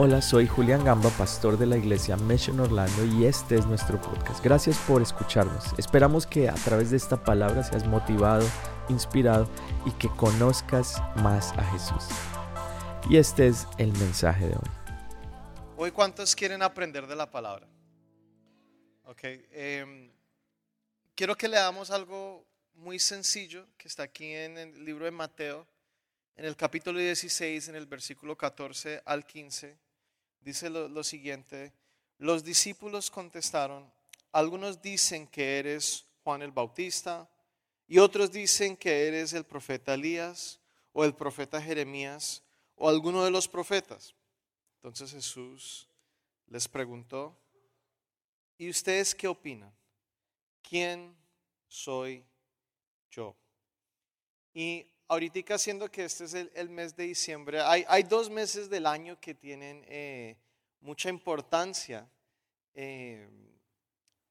[0.00, 4.44] Hola, soy Julián Gamba, pastor de la iglesia Mission Orlando y este es nuestro podcast.
[4.44, 5.76] Gracias por escucharnos.
[5.76, 8.48] Esperamos que a través de esta palabra seas motivado,
[8.88, 9.50] inspirado
[9.84, 12.04] y que conozcas más a Jesús.
[13.10, 14.70] Y este es el mensaje de hoy.
[15.76, 17.66] Hoy, ¿cuántos quieren aprender de la palabra?
[19.02, 19.24] Ok.
[19.50, 20.12] em,
[21.16, 25.66] quiero que leamos algo muy sencillo que está aquí en el libro de Mateo,
[26.36, 29.87] en el capítulo 16, en el versículo 14 al 15.
[30.48, 31.74] Dice lo, siguiente:
[32.16, 33.92] Los discípulos contestaron,
[34.32, 37.28] algunos dicen que eres Juan el Bautista,
[37.86, 40.58] y otros dicen que eres el profeta Elías,
[40.94, 42.42] o el profeta Jeremías,
[42.76, 44.14] o alguno de los profetas.
[44.76, 45.86] Entonces Jesús
[46.46, 47.38] les preguntó,
[48.56, 49.76] ¿y ustedes qué opinan?
[50.62, 51.14] ¿Quién
[51.66, 52.24] soy
[53.10, 53.36] yo?
[54.54, 58.86] Y ahorita siendo que este es el, mes de diciembre, hay, hay, dos meses del
[58.86, 60.36] año que tienen eh,
[60.80, 62.08] mucha importancia
[62.74, 63.28] eh,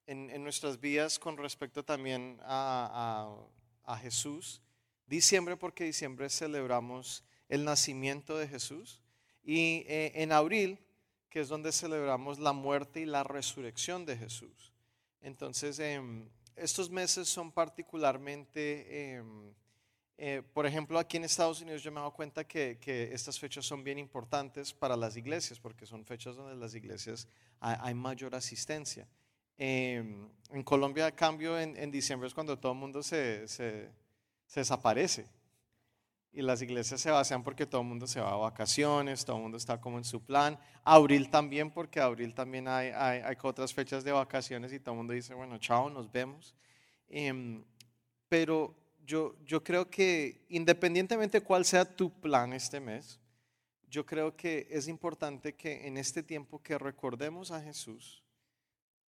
[0.05, 3.35] en, en, nuestras vidas con respecto también a,
[3.83, 4.61] a, Jesús.
[5.05, 9.01] Diciembre porque diciembre celebramos el nacimiento de Jesús
[9.43, 10.79] y eh, en abril,
[11.29, 14.73] que es donde celebramos la muerte y la resurrección de Jesús.
[15.21, 16.01] Entonces, eh,
[16.55, 19.21] estos meses son particularmente,
[20.17, 23.13] eh, eh, por ejemplo, aquí en Estados Unidos yo me he dado cuenta que, que,
[23.13, 27.27] estas fechas son bien importantes para las iglesias, porque son fechas donde las iglesias
[27.59, 29.07] hay, hay mayor asistencia.
[29.57, 33.89] en Colombia, a cambio, en, en, diciembre es cuando todo el mundo se, se,
[34.45, 35.25] se desaparece
[36.37, 39.41] y las iglesias se vacían porque todo el mundo se va a vacaciones, todo el
[39.41, 40.59] mundo está como en su plan.
[40.83, 44.97] Abril también, porque abril también hay, hay, hay otras fechas de vacaciones y todo el
[44.97, 46.53] mundo dice, bueno, chao, nos vemos.
[47.09, 47.63] Eh,
[48.29, 48.75] pero
[49.07, 53.21] yo, yo creo que independientemente cuál sea tu plan este mes,
[53.89, 58.21] yo creo que es importante que en este tiempo que recordemos a Jesús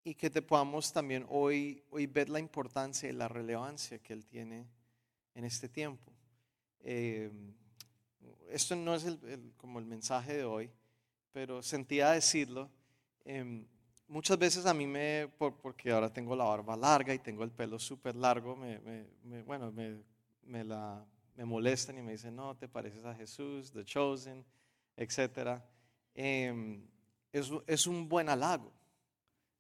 [0.05, 4.27] y que te podamos también hoy, hoy ver la importancia y la relevancia que Él
[4.27, 4.67] tiene
[5.35, 6.13] en este tiempo.
[6.81, 7.31] Eh,
[8.51, 10.71] esto no es el, el, como el mensaje de hoy,
[11.33, 12.71] pero sentía decirlo.
[13.25, 13.65] Eh,
[14.09, 17.51] muchas veces a mí me, por, porque ahora tengo la barba larga y tengo el
[17.51, 22.57] pelo súper largo, me, me, me, bueno, me, la, me molestan y me dicen, no,
[22.57, 24.45] te pareces a Jesús, The Chosen,
[24.97, 25.61] etc.
[26.15, 26.81] Eh,
[27.33, 28.73] es, es, un buen halago.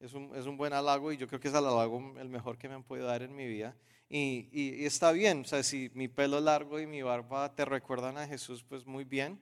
[0.01, 2.59] Es un, es un buen halago y yo creo que es el halago el mejor
[2.59, 3.77] que me han podido dar en mi vida.
[4.09, 7.65] Y, y, y, está bien, o sea, si mi pelo largo y mi barba te
[7.65, 9.41] recuerdan a Jesús, pues muy bien.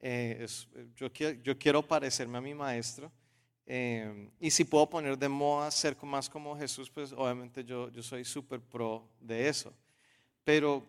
[0.00, 1.08] Eh, es, yo,
[1.42, 3.12] yo, quiero, parecerme a mi maestro.
[3.68, 8.00] Eh, y si puedo poner de moda ser más como Jesús, pues obviamente yo, yo
[8.02, 9.74] soy súper pro de eso.
[10.44, 10.86] Pero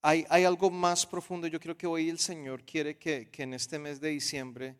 [0.00, 1.46] hay, hay, algo más profundo.
[1.46, 4.74] Yo creo que hoy el Señor quiere que, que en este mes de diciembre,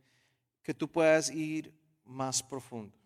[0.62, 1.72] que tú puedas ir
[2.04, 2.96] más profundo.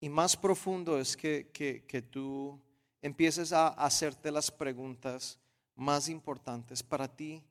[0.00, 2.58] Y más profundo es que, que, que tú
[3.02, 5.38] empieces a hacerte las preguntas
[5.74, 7.44] más importantes para ti.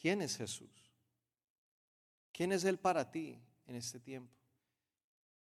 [0.00, 0.70] ¿Quién es Jesús?
[2.32, 4.43] ¿Quién es Él para ti en este tiempo?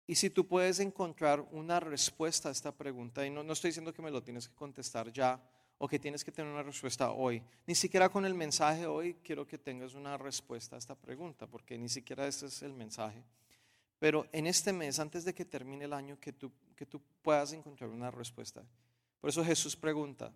[0.10, 3.94] Y si tú puedes encontrar una respuesta a esta pregunta, y no, no, estoy diciendo
[3.94, 5.40] que me lo tienes que contestar ya
[5.78, 9.46] o que tienes que tener una respuesta hoy, ni siquiera con el mensaje hoy quiero
[9.46, 13.24] que tengas una respuesta a esta pregunta, porque ni siquiera este es el mensaje.
[14.00, 17.54] Pero en este mes, antes de que termine el año, que tú, que tú puedas
[17.54, 18.64] encontrar una respuesta.
[19.22, 20.34] Por eso Jesús pregunta,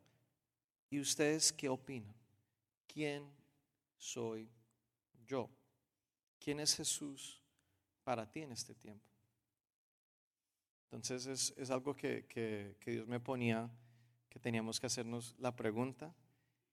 [0.91, 2.13] ¿y ustedes qué opinan?
[2.85, 3.27] ¿Quién
[3.97, 4.47] soy
[5.25, 5.49] yo?
[6.39, 7.41] ¿Quién es Jesús
[8.03, 9.12] para ti en este tiempo?
[10.93, 13.67] Entonces es, es algo que, que, que, Dios me ponía,
[14.29, 16.13] que teníamos que hacernos la pregunta.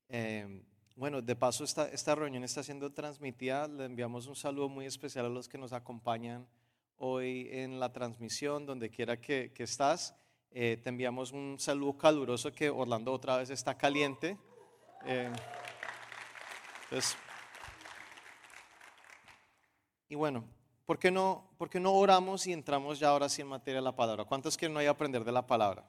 [0.09, 0.63] Eh,
[0.95, 5.25] bueno, de paso esta, esta reunión está siendo transmitida, le enviamos un saludo muy especial
[5.25, 6.47] a los que nos acompañan
[6.97, 10.15] hoy en la transmisión, donde quiera que, que estás.
[10.51, 14.37] Eh, te enviamos un saludo caluroso que Orlando otra vez está caliente.
[15.07, 15.31] Eh,
[16.83, 17.17] entonces,
[20.09, 20.45] y bueno,
[20.85, 23.83] ¿por qué, no, ¿por qué no oramos y entramos ya ahora sí en materia de
[23.83, 24.25] la palabra?
[24.25, 25.85] ¿Cuántos quieren hoy aprender de la palabra?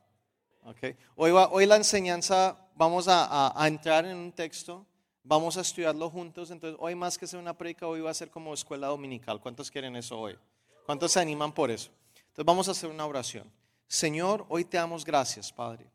[0.64, 0.96] Okay.
[1.16, 4.86] Hoy, la enseñanza, vamos a, entrar en un texto,
[5.24, 8.30] vamos a estudiarlo juntos, entonces hoy más que ser una predica, hoy va a ser
[8.30, 9.40] como escuela dominical.
[9.40, 10.38] ¿Cuántos quieren eso hoy?
[10.86, 11.90] ¿Cuántos se animan por eso?
[12.14, 13.50] Entonces vamos a hacer una oración.
[13.88, 15.90] Señor, hoy te damos gracias, Padre.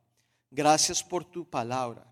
[0.52, 2.06] Gracias por tu palabra,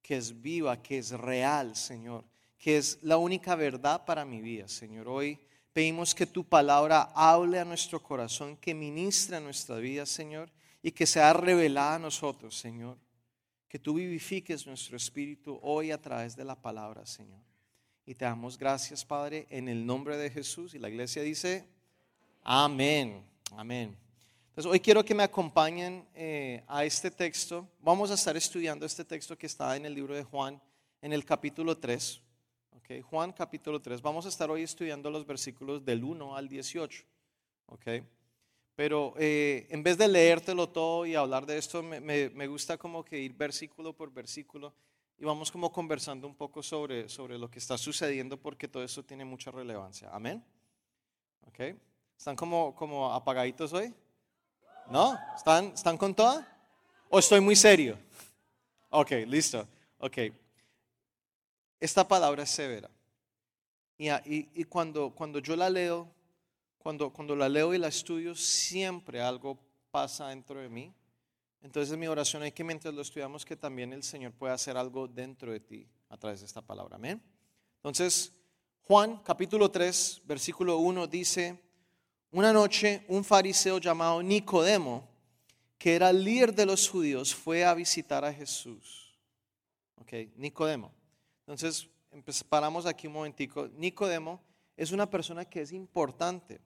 [0.00, 2.24] que es viva, que es real, Señor,
[2.56, 5.08] que es la única verdad para mi vida, Señor.
[5.08, 5.40] Hoy
[5.78, 10.50] pedimos que tu palabra hable a nuestro corazón, que ministre a nuestra vida, Señor,
[10.82, 12.98] y que sea revelada a nosotros, Señor.
[13.68, 17.38] Que tú vivifiques nuestro espíritu hoy a través de la palabra, Señor.
[18.04, 20.74] y te damos gracias, Padre, en el nombre de Jesús.
[20.74, 21.64] Y la iglesia dice,
[22.42, 23.96] amén, amén.
[24.48, 27.68] Entonces, hoy quiero que me acompañen eh, a este texto.
[27.78, 30.60] Vamos a estar estudiando este texto que está en el libro de Juan,
[31.00, 32.20] en el capítulo 3.
[32.78, 34.00] Okay, Juan capítulo 3.
[34.02, 37.04] Vamos a estar hoy estudiando los versículos del 1 al 18.
[37.66, 38.04] Okay.
[38.76, 43.04] Pero eh, en vez de leértelo todo y hablar de esto, me, me, gusta como
[43.04, 44.72] que ir versículo por versículo
[45.18, 49.04] y vamos como conversando un poco sobre, sobre lo que está sucediendo porque todo eso
[49.04, 50.08] tiene mucha relevancia.
[50.12, 50.44] Amén.
[51.48, 51.76] Okay.
[52.16, 53.92] ¿Están como, como apagaditos hoy?
[54.88, 55.18] ¿No?
[55.36, 56.46] ¿Están, ¿Están con toda?
[57.08, 57.98] ¿O estoy muy serio?
[58.90, 59.66] Ok, listo.
[59.98, 60.18] Ok
[61.80, 62.90] esta palabra es severa.
[63.98, 66.08] Y, cuando, yo la leo,
[66.78, 69.58] cuando, la leo y la estudio, siempre algo
[69.90, 70.94] pasa dentro de mí.
[71.60, 75.08] Entonces mi oración es que mientras lo estudiamos, que también el Señor pueda hacer algo
[75.08, 76.94] dentro de ti a través de esta palabra.
[76.94, 77.20] Amén.
[77.76, 78.32] Entonces,
[78.82, 81.60] Juan capítulo 3, versículo 1 dice,
[82.30, 85.08] una noche un fariseo llamado Nicodemo,
[85.76, 89.18] que era líder de los judíos, fue a visitar a Jesús.
[89.96, 90.97] Ok, Nicodemo.
[91.48, 91.88] Entonces,
[92.44, 93.68] paramos aquí un momentico.
[93.68, 94.42] Nicodemo
[94.76, 96.60] es una persona que es importante.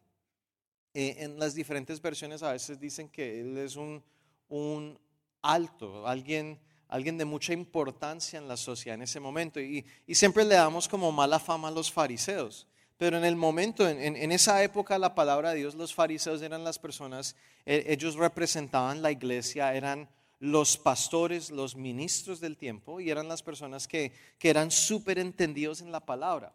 [0.92, 4.02] Eh, en las diferentes versiones a veces dicen que él es un,
[4.48, 4.98] un
[5.40, 6.58] alto, alguien,
[6.88, 9.60] alguien de mucha importancia en la sociedad en ese momento.
[9.60, 12.66] Y, y, siempre le damos como mala fama a los fariseos.
[12.98, 16.64] Pero en el momento, en, en, esa época, la palabra de Dios, los fariseos eran
[16.64, 17.36] las personas,
[17.66, 20.08] eh, ellos representaban la iglesia, eran
[20.42, 25.92] los pastores, los ministros del tiempo, y eran las personas que, eran súper entendidos en
[25.92, 26.52] la palabra.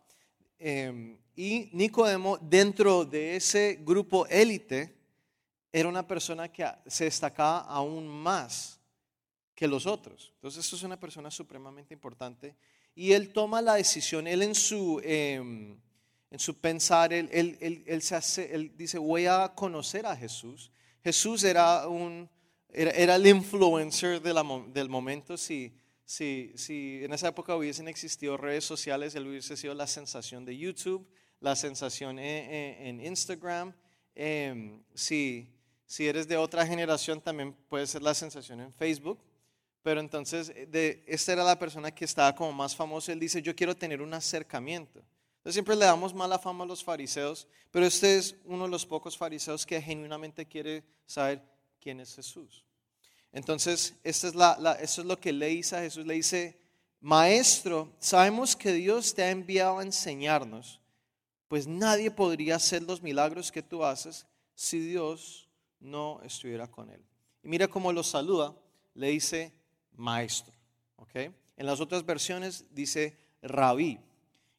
[0.60, 4.94] Em, y Nicodemo, dentro de ese grupo élite,
[5.72, 8.78] era una persona que se destacaba aún más
[9.56, 10.34] que los otros.
[10.36, 12.58] Entonces, esto es una persona supremamente importante.
[12.94, 15.80] Y él toma la decisión, él en su, em,
[16.30, 20.74] en su pensar, él, él, se hace, él dice, voy a conocer a Jesús.
[21.02, 22.30] Jesús era un,
[22.70, 25.38] era, el influencer del momento.
[25.38, 25.74] Si,
[26.06, 30.58] si, si en esa época hubiesen existido redes sociales, él hubiese sido la sensación de
[30.58, 31.08] YouTube,
[31.40, 33.74] la sensación en, Instagram.
[34.16, 35.54] Em, si,
[35.86, 39.20] si eres de otra generación, también puede ser la sensación en Facebook.
[39.84, 43.14] Pero entonces, de, esta era la persona que estaba como más famosa.
[43.14, 45.00] Él dice, yo quiero tener un acercamiento.
[45.38, 48.86] Entonces siempre le damos mala fama a los fariseos, pero este es uno de los
[48.86, 51.42] pocos fariseos que genuinamente quiere saber
[51.88, 52.66] quién es Jesús.
[53.32, 56.06] Entonces, esto es, la, es lo que le dice a Jesús.
[56.06, 56.60] Le dice,
[57.00, 60.82] maestro, sabemos que Dios te ha enviado a enseñarnos,
[61.48, 65.48] pues nadie podría hacer los milagros que tú haces si Dios
[65.80, 67.02] no estuviera con él.
[67.42, 68.54] Y mira cómo lo saluda,
[68.94, 69.54] le dice
[69.96, 70.54] maestro.
[70.98, 71.34] ¿okay?
[71.56, 73.98] En las otras versiones dice rabí.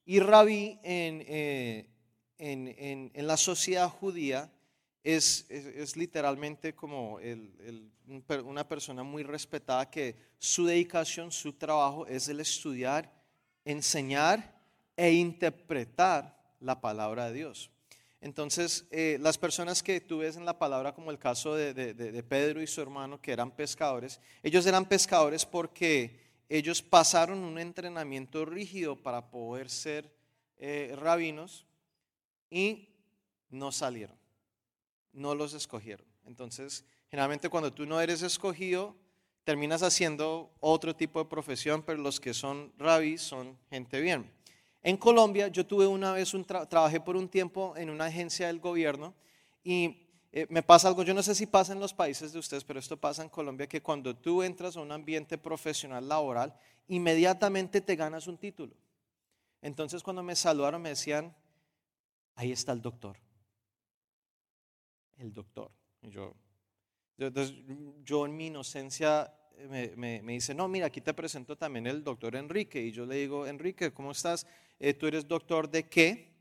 [0.07, 1.91] Y rabí en, eh,
[2.39, 4.51] en, en la sociedad judía
[5.05, 7.19] es, es, literalmente como
[8.45, 13.13] una persona muy respetada que su dedicación, su trabajo es el estudiar,
[13.65, 14.61] enseñar
[14.97, 17.71] e interpretar la palabra de Dios.
[18.21, 22.23] Entonces, eh, las personas que tú ves en la palabra, como el caso de, de,
[22.25, 28.45] Pedro y su hermano, que eran pescadores, ellos eran pescadores porque ellos pasaron un entrenamiento
[28.45, 30.13] rígido para poder ser
[30.57, 31.65] eh, rabinos
[32.51, 32.89] y
[33.51, 34.19] no salieron
[35.19, 36.07] no los escogieron.
[36.25, 38.97] Entonces, generalmente cuando tú no eres escogido,
[39.45, 44.31] terminas haciendo otro tipo de profesión, pero los que son rabis son gente bien.
[44.83, 48.61] En Colombia, yo tuve una vez un trabajé por un tiempo en una agencia del
[48.61, 49.15] gobierno
[49.65, 52.63] y eh, me pasa algo, yo no sé si pasa en los países de ustedes,
[52.63, 56.55] pero esto pasa en Colombia, que cuando tú entras a un ambiente profesional laboral,
[56.87, 58.75] inmediatamente te ganas un título.
[59.63, 61.35] Entonces cuando me saludaron me decían,
[62.37, 63.17] ahí está el doctor
[65.19, 65.71] el doctor.
[66.03, 66.35] yo,
[68.05, 72.05] yo en mi inocencia eh, me, me, dice, no, mira, aquí te presento también el
[72.05, 72.81] doctor Enrique.
[72.81, 74.47] Y yo le digo, Enrique, ¿cómo estás?
[74.79, 76.33] Eh, ¿Tú eres doctor de qué?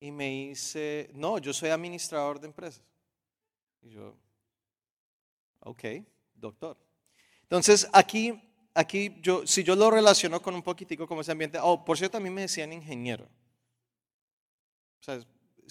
[0.00, 2.82] Y me dice, no, yo soy administrador de empresas.
[3.82, 4.16] Y yo,
[5.60, 5.84] ok,
[6.34, 6.76] doctor.
[7.42, 8.42] Entonces, aquí,
[8.74, 12.16] aquí yo, si yo lo relaciono con un poquitico como ese ambiente, oh, por cierto,
[12.16, 13.24] a mí me decían ingeniero.
[15.00, 15.20] O sea,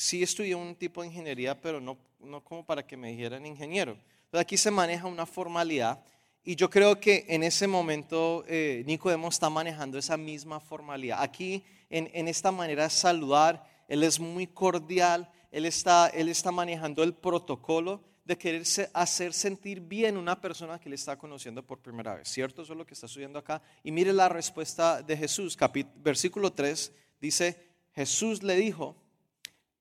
[0.01, 3.91] sí estudié un tipo de ingeniería, pero no, no como para que me dijeran ingeniero.
[3.91, 6.03] Entonces aquí se maneja una formalidad
[6.43, 11.21] y yo creo que en ese momento eh, Nicodemo está manejando esa misma formalidad.
[11.21, 16.51] Aquí en, en, esta manera de saludar, él es muy cordial, él está, él está
[16.51, 21.79] manejando el protocolo de querer hacer sentir bien una persona que le está conociendo por
[21.79, 22.27] primera vez.
[22.27, 22.63] ¿Cierto?
[22.63, 23.61] Eso es lo que está sucediendo acá.
[23.83, 25.55] Y mire la respuesta de Jesús,
[25.97, 26.91] versículo 3
[27.21, 27.55] Dice,
[27.93, 28.95] Jesús le dijo,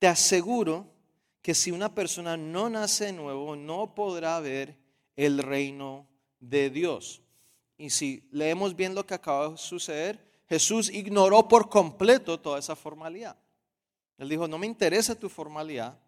[0.00, 0.90] te aseguro
[1.42, 4.76] que si una persona no nace de nuevo, no podrá ver
[5.14, 6.08] el reino
[6.40, 7.22] de Dios.
[7.76, 12.74] Y si leemos bien lo que acaba de suceder, Jesús ignoró por completo toda esa
[12.74, 13.36] formalidad.
[14.16, 15.98] Él dijo, no me interesa tu formalidad,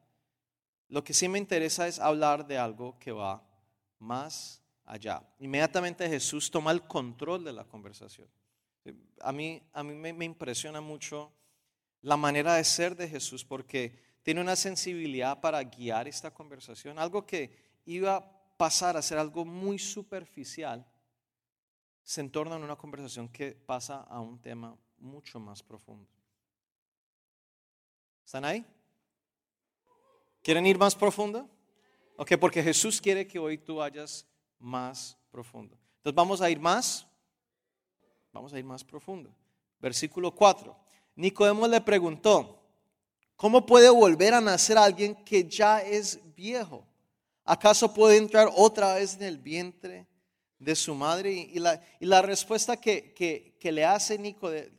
[0.89, 3.43] lo que sí me interesa es hablar de algo que va
[3.99, 5.23] más allá.
[5.39, 8.29] Inmediatamente Jesús toma el control de la conversación.
[9.21, 11.31] A mí, a mí me, me impresiona mucho
[12.03, 17.25] la manera de ser de Jesús porque tiene una sensibilidad para guiar esta conversación, algo
[17.27, 20.87] que iba a pasar a ser algo muy superficial
[22.03, 26.09] se entorna en una conversación que pasa a un tema mucho más profundo.
[28.25, 28.65] ¿Están ahí?
[30.43, 31.49] ¿Quieren ir más profundo?
[32.17, 34.27] Ok, porque Jesús quiere que hoy tú vayas
[34.59, 35.79] más profundo.
[35.99, 37.07] Entonces vamos a ir más,
[38.33, 39.35] vamos a ir más profundo.
[39.79, 40.82] Versículo 4.
[41.15, 42.63] Nicodemo le preguntó,
[43.37, 46.87] ¿cómo puede volver a nacer alguien que ya es viejo?
[47.45, 50.07] ¿Acaso puede entrar otra vez en el vientre
[50.63, 51.33] de su madre.
[51.33, 54.19] Y la, y la respuesta que, que, le hace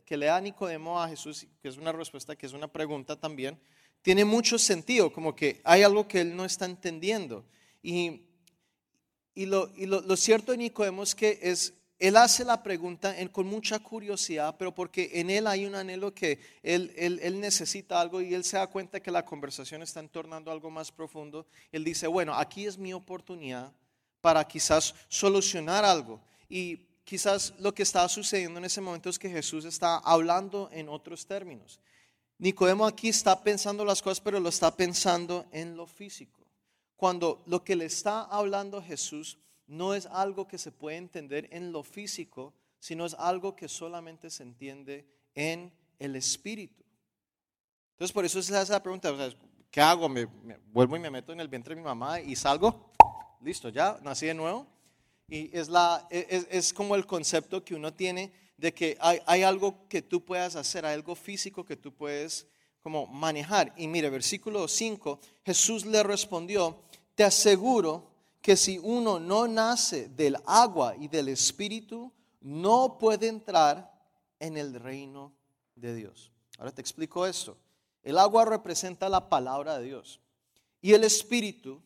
[0.04, 3.58] que le da Nicodemo a Jesús, que es una respuesta que es una pregunta también,
[4.02, 7.44] tiene mucho sentido, como que hay algo que él no está entendiendo.
[7.82, 8.22] Y,
[9.34, 11.74] y, lo, y lo, cierto de Nicodemo es que es,
[12.06, 16.38] él hace la pregunta con mucha curiosidad, pero porque en él hay un anhelo que
[16.62, 20.50] él, él, él, necesita algo y él se da cuenta que la conversación está entornando
[20.50, 21.46] algo más profundo.
[21.72, 23.72] Él dice, bueno, aquí es mi oportunidad
[24.20, 26.20] para quizás solucionar algo.
[26.48, 30.88] Y quizás lo que estaba sucediendo en ese momento es que Jesús está hablando en
[30.88, 31.78] otros términos.
[32.38, 36.40] Nicodemo aquí está pensando las cosas, pero lo está pensando en lo físico.
[36.96, 41.72] Cuando lo que le está hablando Jesús no es algo que se puede entender en
[41.72, 46.84] lo físico, sino es algo que solamente se entiende en el espíritu.
[47.92, 49.12] Entonces, por eso hace la pregunta,
[49.70, 50.08] ¿qué hago?
[50.08, 50.26] ¿Me,
[50.72, 52.92] vuelvo y me meto en el vientre de mi mamá y salgo?
[53.40, 54.66] listo, ya nací de nuevo.
[55.28, 59.42] Y es, la, es, es como el concepto que uno tiene de que hay, hay,
[59.42, 62.46] algo que tú puedas hacer, hay algo físico que tú puedes
[62.82, 63.72] como manejar.
[63.76, 66.82] Y mire, versículo 5, Jesús le respondió,
[67.14, 68.13] te aseguro
[68.44, 73.90] que si uno no nace del agua y del espíritu, no puede entrar
[74.38, 75.32] en el reino
[75.74, 76.30] de Dios.
[76.58, 77.56] Ahora te explico esto.
[78.02, 80.20] El agua representa la palabra de Dios
[80.82, 81.80] y el espíritu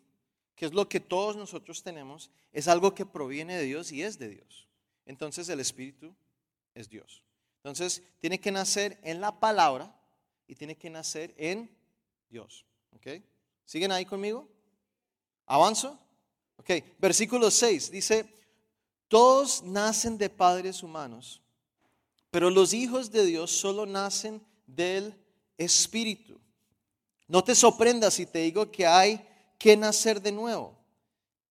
[0.59, 4.19] que es lo que todos nosotros tenemos, es algo que proviene de Dios y es
[4.19, 4.67] de Dios.
[5.07, 6.12] Entonces el Espíritu
[6.75, 7.23] es Dios.
[7.59, 9.97] Entonces tiene que nacer en la palabra
[10.49, 11.71] y tiene que nacer en
[12.29, 12.67] Dios.
[12.97, 13.23] ¿Ok?
[13.65, 14.49] ¿Siguen ahí conmigo?
[15.47, 15.97] ¿Avanzo?
[16.59, 18.27] Ok, versículo 6 dice,
[19.09, 21.41] todos nacen de padres humanos,
[22.31, 25.15] pero los hijos de Dios solo nacen del
[25.57, 26.38] Espíritu.
[27.27, 29.27] No te sorprendas si te digo que hay
[29.59, 30.77] que nacer de nuevo.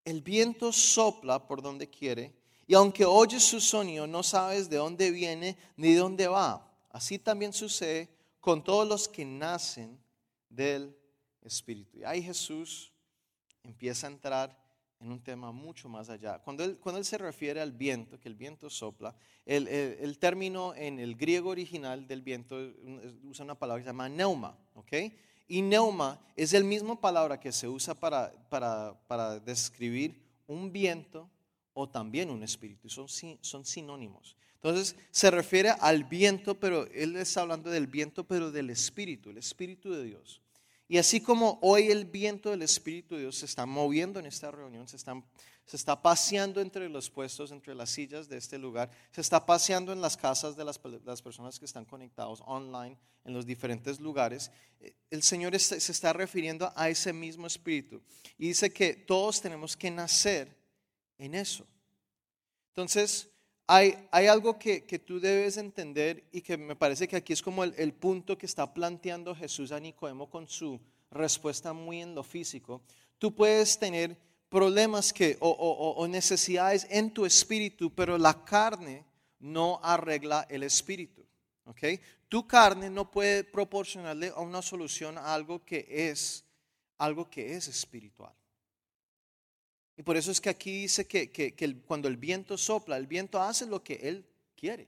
[0.05, 2.33] El viento sopla por donde quiere
[2.67, 6.69] y aunque oyes su sonido no sabes de dónde viene ni de dónde va.
[6.89, 8.09] Así también sucede
[8.39, 9.99] con todos los que nacen
[10.49, 10.95] del
[11.41, 11.97] Espíritu.
[11.97, 12.91] Y ahí Jesús
[13.63, 14.66] empieza a entrar
[14.99, 16.39] en un tema mucho más allá.
[16.39, 20.73] Cuando él, cuando él se refiere al viento, que el viento sopla, el, el, término
[20.75, 22.57] en el griego original del viento
[23.23, 24.93] usa una palabra que se llama neuma, ¿ok?
[25.47, 31.29] Y neuma es el mismo palabra que se usa para, para, describir un viento
[31.73, 32.89] o también un espíritu.
[32.89, 34.35] Son, son sinónimos.
[34.55, 39.37] Entonces se refiere al viento, pero él está hablando del viento, pero del espíritu, el
[39.37, 40.41] espíritu de Dios.
[40.87, 44.51] Y así como hoy el viento del Espíritu de Dios se está moviendo en esta
[44.51, 45.25] reunión, se, están,
[45.65, 49.91] se está paseando entre los puestos, entre las sillas de este lugar, se está paseando
[49.91, 54.49] en las casas de las, las personas que están conectados online en los diferentes lugares,
[54.79, 58.01] eh, el Señor se está refiriendo a ese mismo Espíritu.
[58.37, 60.55] Y dice que todos tenemos que nacer
[61.17, 61.67] en eso.
[62.69, 63.29] Entonces,
[63.67, 67.93] hay, algo que, tú debes entender y que me parece que aquí es como el,
[67.93, 70.79] punto que está planteando Jesús a Nicodemo con su
[71.11, 72.81] respuesta muy en lo físico.
[73.17, 74.17] Tú puedes tener
[74.49, 79.05] problemas que, o, o necesidades en tu espíritu, pero la carne
[79.39, 81.25] no arregla el espíritu.
[81.65, 81.99] ¿okay?
[82.29, 86.45] Tu carne no puede proporcionarle una solución a algo que es
[86.97, 88.33] algo que es espiritual.
[89.97, 93.65] Y por eso es que aquí dice que, cuando el viento sopla, el viento hace
[93.65, 94.23] lo que Él
[94.55, 94.87] quiere.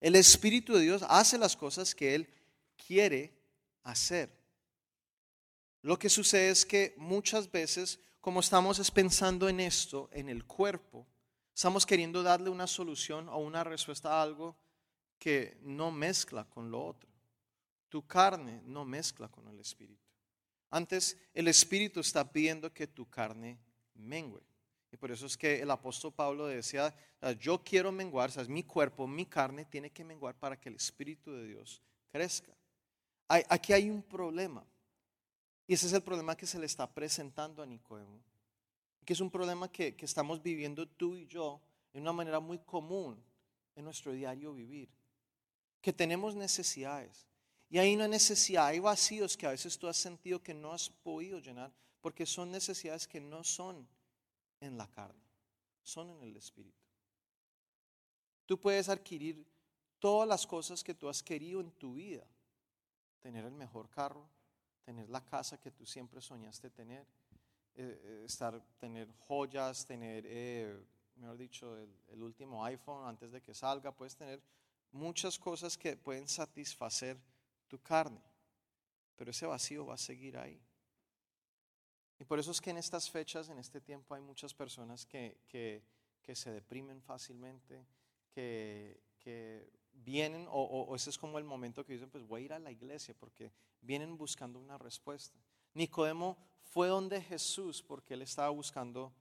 [0.00, 2.28] El Espíritu de Dios hace las cosas que Él
[2.86, 3.32] quiere
[3.82, 4.30] hacer.
[5.82, 11.06] Lo que sucede es que muchas veces, como estamos pensando en esto, en el cuerpo,
[11.52, 14.56] estamos queriendo darle una solución o una respuesta a algo
[15.18, 17.10] que no mezcla con lo otro.
[17.88, 20.02] tu carne no mezcla con el espíritu.
[20.70, 23.58] Antes, el espíritu está pidiendo que tu carne
[23.98, 24.42] mengue.
[24.92, 26.94] Y por eso es que el apóstol Pablo decía,
[27.40, 30.76] yo quiero menguar, o sea, mi cuerpo, mi carne tiene que menguar para que el
[30.76, 32.56] espíritu de Dios crezca.
[33.28, 34.64] aquí hay un problema.
[35.66, 38.22] Y ese es el problema que se le está presentando a Nicodemo.
[39.04, 41.60] Que es un problema que, que estamos viviendo tú y yo
[41.92, 43.20] de una manera muy común
[43.74, 44.88] en nuestro diario vivir.
[45.80, 47.26] Que tenemos necesidades.
[47.68, 50.88] Y hay una necesidad, hay vacíos que a veces tú has sentido que no has
[50.88, 51.72] podido llenar
[52.06, 53.84] porque son necesidades que no son
[54.60, 55.26] en la carne,
[55.82, 56.86] son en el espíritu.
[58.46, 59.44] Tú puedes adquirir
[59.98, 62.24] todas las cosas que tú has querido en tu vida.
[63.18, 64.24] Tener el mejor carro,
[64.84, 67.04] tener la casa que tú siempre soñaste tener,
[67.74, 70.78] eh, eh, estar, tener joyas, tener, eh,
[71.16, 74.40] mejor dicho, el, el último iPhone antes de que salga, puedes tener
[74.92, 77.18] muchas cosas que pueden satisfacer
[77.66, 78.22] tu carne,
[79.16, 80.65] pero ese vacío va a seguir ahí.
[82.18, 85.38] Y por eso es que en estas fechas, en este tiempo, hay muchas personas que,
[85.48, 85.82] que,
[86.22, 87.86] que se deprimen fácilmente,
[88.30, 92.44] que, que vienen, o, o, ese es como el momento que dicen, pues voy a
[92.44, 95.38] ir a la iglesia, porque vienen buscando una respuesta.
[95.74, 99.12] Nicodemo fue donde Jesús porque él estaba buscando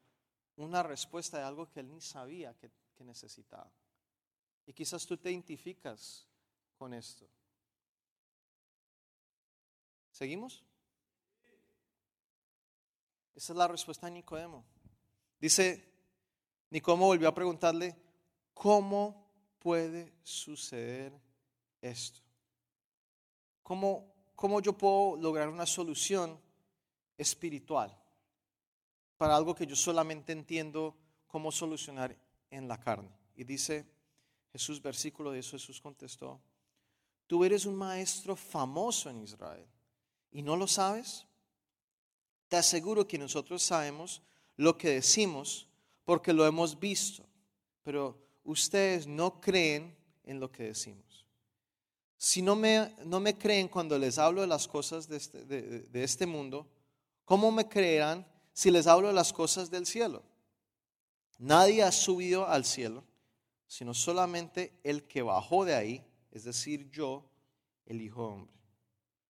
[0.56, 3.72] una respuesta de algo que él ni sabía que, que necesitaba.
[4.66, 6.28] Y quizás tú te identificas
[6.78, 7.28] con esto.
[10.12, 10.64] ¿Seguimos?
[13.36, 14.64] Esa es la respuesta de Nicodemo.
[15.40, 15.92] Dice,
[16.70, 17.96] Nicodemo volvió a preguntarle,
[18.54, 21.12] ¿cómo puede suceder
[21.82, 22.22] esto?
[23.62, 26.40] ¿Cómo, ¿Cómo yo puedo lograr una solución
[27.18, 27.98] espiritual
[29.18, 30.96] para algo que yo solamente entiendo
[31.28, 32.16] cómo solucionar
[32.50, 33.12] en la carne?
[33.36, 33.86] Y dice
[34.54, 36.40] Jesús, versículo de eso, Jesús contestó,
[37.28, 39.68] tú eres un maestro famoso en Israel
[40.32, 41.28] y no lo sabes.
[42.48, 44.22] Te aseguro que nosotros sabemos
[44.58, 45.68] lo que decimos
[46.04, 47.26] porque lo hemos visto,
[47.84, 51.26] pero ustedes no creen en lo que decimos.
[52.18, 56.04] Si no me, no me creen cuando les hablo de las cosas de este, de
[56.04, 56.68] este mundo,
[57.26, 60.24] ¿cómo me creerán si les hablo de las cosas del cielo?
[61.38, 63.04] Nadie ha subido al cielo,
[63.68, 67.26] sino solamente el que bajó de ahí, es decir, yo,
[67.86, 68.54] el Hijo Hombre.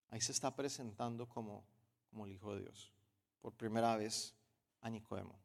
[0.10, 1.66] Ahí se está presentando como,
[2.12, 2.95] como el Hijo de Dios
[3.46, 4.34] por primera vez
[4.82, 5.40] a Nicodemo.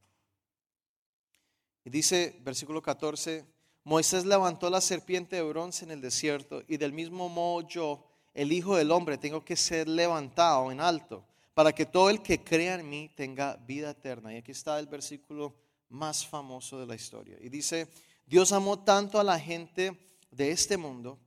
[1.85, 3.45] Y dice, versículo 14,
[3.85, 8.53] Moisés levantó la serpiente de bronce en el desierto y del mismo modo yo, el
[8.53, 12.77] Hijo del Hombre, tengo que ser levantado en alto para que todo el que crea
[12.77, 14.33] en mí tenga vida eterna.
[14.33, 15.55] Y aquí está el versículo
[15.91, 17.37] más famoso de la historia.
[17.39, 17.87] Y dice,
[18.25, 19.95] Dios amó tanto a la gente
[20.31, 21.19] de este mundo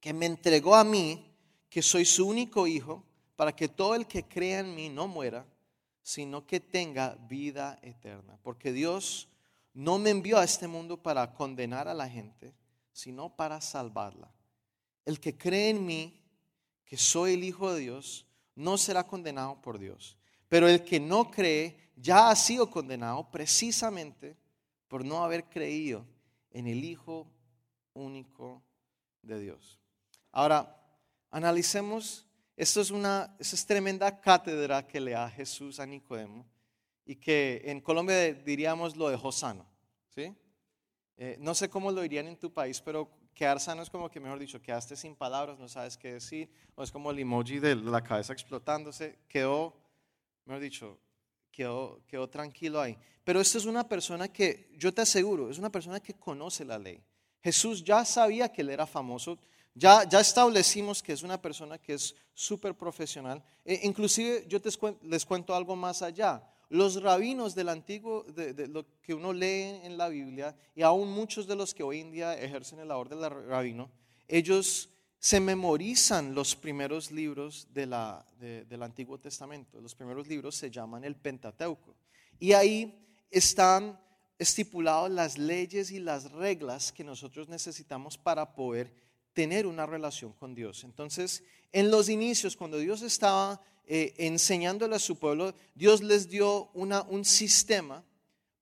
[0.00, 1.32] que me entregó a mí,
[1.70, 3.04] que soy su único hijo,
[3.36, 5.46] para que todo el que crea en mí no muera,
[6.02, 8.38] sino que tenga vida eterna.
[8.42, 9.28] Porque Dios
[9.72, 12.54] no me envió a este mundo para condenar a la gente,
[12.92, 14.30] sino para salvarla.
[15.04, 16.20] El que cree en mí,
[16.84, 20.16] que soy el Hijo de Dios, no será condenado por Dios.
[20.48, 24.36] Pero el que no cree ya ha sido condenado precisamente
[24.88, 26.04] por no haber creído
[26.50, 27.26] en el Hijo
[27.94, 28.62] único
[29.22, 29.78] de Dios.
[30.32, 30.78] Ahora,
[31.30, 36.46] analicemos esto es una es tremenda cátedra que le da Jesús a Nicodemo
[37.04, 39.66] y que en Colombia diríamos lo de sano.
[40.14, 40.34] ¿sí?
[41.16, 44.20] Eh, no sé cómo lo dirían en tu país, pero quedar sano es como que,
[44.20, 47.76] mejor dicho, quedaste sin palabras, no sabes qué decir, o es como el emoji de
[47.76, 49.74] la cabeza explotándose, quedó,
[50.44, 50.98] mejor dicho,
[51.50, 52.96] quedó, quedó tranquilo ahí.
[53.24, 56.78] Pero esta es una persona que, yo te aseguro, es una persona que conoce la
[56.78, 57.02] ley.
[57.42, 59.38] Jesús ya sabía que él era famoso,
[59.74, 63.42] ya, ya establecimos que es una persona que es súper profesional.
[63.64, 64.58] E inclusive yo
[65.02, 66.42] les cuento algo más allá.
[66.68, 71.46] Los rabinos del antiguo, de, lo que uno lee en la Biblia, y aún muchos
[71.46, 73.90] de los que hoy en día ejercen el labor del rabino,
[74.26, 77.86] ellos se memorizan los primeros libros de
[78.68, 79.80] del Antiguo Testamento.
[79.80, 81.94] Los primeros libros se llaman el Pentateuco.
[82.40, 84.00] Y ahí están
[84.38, 88.92] estipuladas las leyes y las reglas que nosotros necesitamos para poder
[89.32, 90.84] tener una relación con Dios.
[90.84, 91.42] Entonces,
[91.72, 97.24] en los inicios, cuando Dios estaba eh, enseñándole a su pueblo, Dios les dio un
[97.24, 98.04] sistema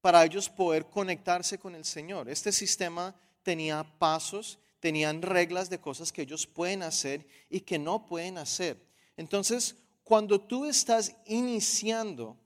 [0.00, 2.28] para ellos poder conectarse con el Señor.
[2.28, 8.06] Este sistema tenía pasos, tenían reglas de cosas que ellos pueden hacer y que no
[8.06, 8.80] pueden hacer.
[9.16, 12.36] Entonces, cuando tú estás iniciando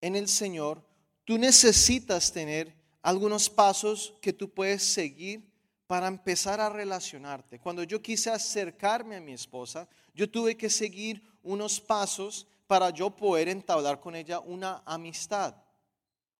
[0.00, 0.82] en el Señor,
[1.24, 5.51] tú necesitas tener algunos pasos que tú puedes seguir
[5.92, 7.58] para empezar a relacionarte.
[7.58, 13.10] Cuando yo quise acercarme a mi esposa, yo tuve que seguir unos pasos para yo
[13.10, 15.54] poder entablar con ella una amistad.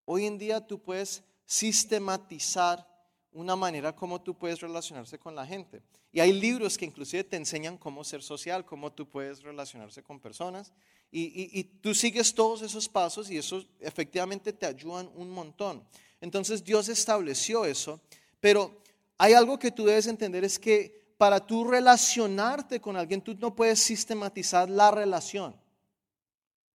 [0.07, 2.89] Hoy en día tú puedes sistematizar
[3.31, 5.83] una manera como tú puedes relacionarse con la gente.
[6.13, 10.19] Y hay libros que inclusive te enseñan cómo ser social, cómo tú puedes relacionarse con
[10.19, 10.73] personas.
[11.11, 15.85] Y, y, tú sigues todos esos pasos y eso efectivamente te ayudan un montón.
[16.23, 18.01] Entonces Dios estableció eso,
[18.41, 18.82] pero
[19.23, 23.55] hay algo que tú debes entender es que para tú relacionarte con alguien, tú no
[23.55, 25.55] puedes sistematizar la relación.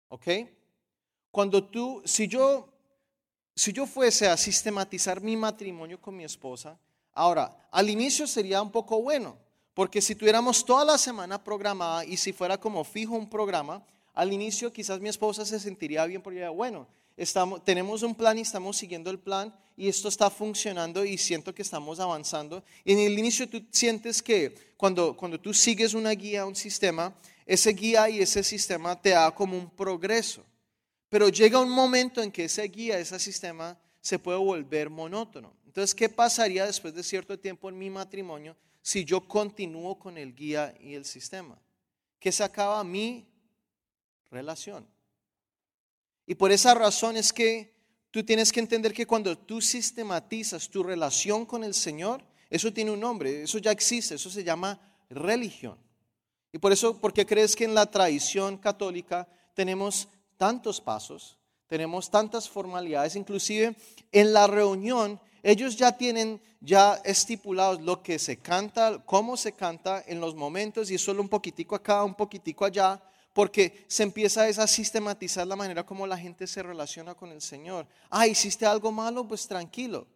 [0.10, 0.28] ¿Ok?
[1.32, 2.70] Cuando tú, si yo
[3.56, 6.78] si yo fuese a sistematizar mi matrimonio con mi esposa,
[7.14, 9.40] ahora, al inicio sería un poco bueno,
[9.74, 14.32] porque si tuviéramos toda la semana programada y si fuera como fijo un programa, al
[14.32, 16.86] inicio quizás mi esposa se sentiría bien porque, bueno,
[17.18, 21.54] estamos, tenemos un plan y estamos siguiendo el plan y esto está funcionando y siento
[21.54, 22.64] que estamos avanzando.
[22.84, 27.14] Y en el inicio tú sientes que cuando, cuando tú sigues una guía, un sistema,
[27.46, 30.46] ese guía y ese sistema te da como un progreso.
[31.10, 35.54] Pero llega un momento en que ese guía, ese sistema, se puede volver monótono.
[35.66, 40.34] Entonces, ¿qué pasaría después de cierto tiempo en mi matrimonio si yo continúo con el
[40.34, 41.60] guía y el sistema?
[42.20, 43.28] Que se acaba mi
[44.32, 44.88] relación.
[46.26, 47.75] Y por esa razón es que
[48.16, 52.92] tú tienes que entender que cuando tú sistematizas tu relación con el Señor, eso tiene
[52.92, 55.78] un nombre, eso ya existe, eso se llama religión.
[56.54, 62.48] Y por eso, porque crees que en la tradición católica tenemos tantos pasos, tenemos tantas
[62.48, 63.76] formalidades, inclusive
[64.14, 70.02] en la reunión ellos ya tienen ya estipulados lo que se canta, cómo se canta
[70.08, 72.98] en los momentos y solo un poquitico acá, un poquitico allá,
[73.36, 77.86] porque se empieza a sistematizar la manera como la gente se relaciona con el Señor.
[78.10, 80.08] Ah, hiciste algo malo, pues tranquilo.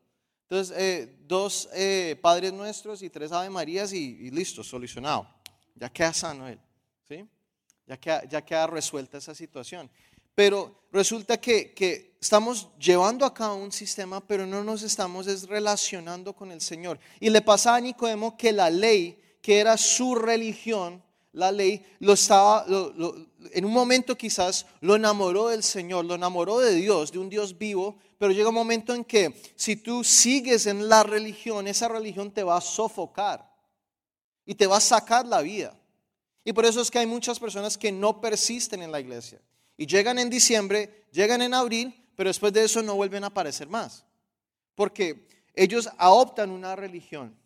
[0.44, 5.28] Entonces, eh, dos eh, Padres Nuestros y tres Ave Marías y, listo, solucionado.
[5.76, 6.62] Ya queda sano él,
[7.10, 7.28] ¿sí?
[7.86, 9.92] Ya queda, ya queda resuelta esa situación.
[10.34, 16.54] Pero resulta que, estamos llevando a cabo un sistema, pero no nos estamos relacionando con
[16.54, 16.98] el Señor.
[17.20, 22.14] Y le pasa a Nicodemo que la ley, que era su religión, la ley, lo
[22.14, 27.30] estaba, en un momento quizás lo enamoró del Señor, lo enamoró de Dios, de un
[27.30, 31.88] Dios vivo, pero llega un momento en que si tú sigues en la religión, esa
[31.88, 33.50] religión te va a sofocar
[34.46, 35.80] y te va a sacar la vida.
[36.44, 39.40] Y por eso es que hay muchas personas que no persisten en la iglesia.
[39.78, 43.70] Y llegan en diciembre, llegan en abril, pero después de eso no vuelven a aparecer
[43.70, 44.04] más.
[44.76, 47.38] Porque ellos adoptan una religión.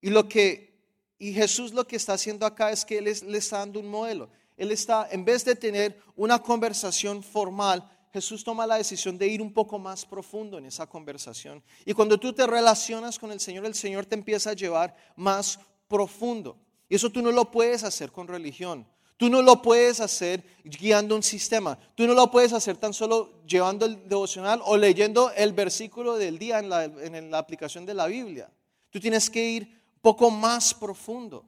[0.00, 0.73] Y lo que
[1.18, 4.28] y Jesús lo que está haciendo acá es que él le está dando un modelo.
[4.56, 9.42] Él está en vez de tener una conversación formal, Jesús toma la decisión de ir
[9.42, 11.60] un poco más profundo en esa conversación.
[11.84, 15.58] Y cuando tú te relacionas con el Señor, el Señor te empieza a llevar más
[15.88, 16.56] profundo.
[16.88, 18.86] Y eso tú no lo puedes hacer con religión.
[19.16, 21.76] Tú no lo puedes hacer guiando un sistema.
[21.96, 26.38] Tú no lo puedes hacer tan solo llevando el devocional o leyendo el versículo del
[26.38, 28.48] día en la, aplicación de la Biblia.
[28.90, 31.46] Tú tienes que ir poco más profundo.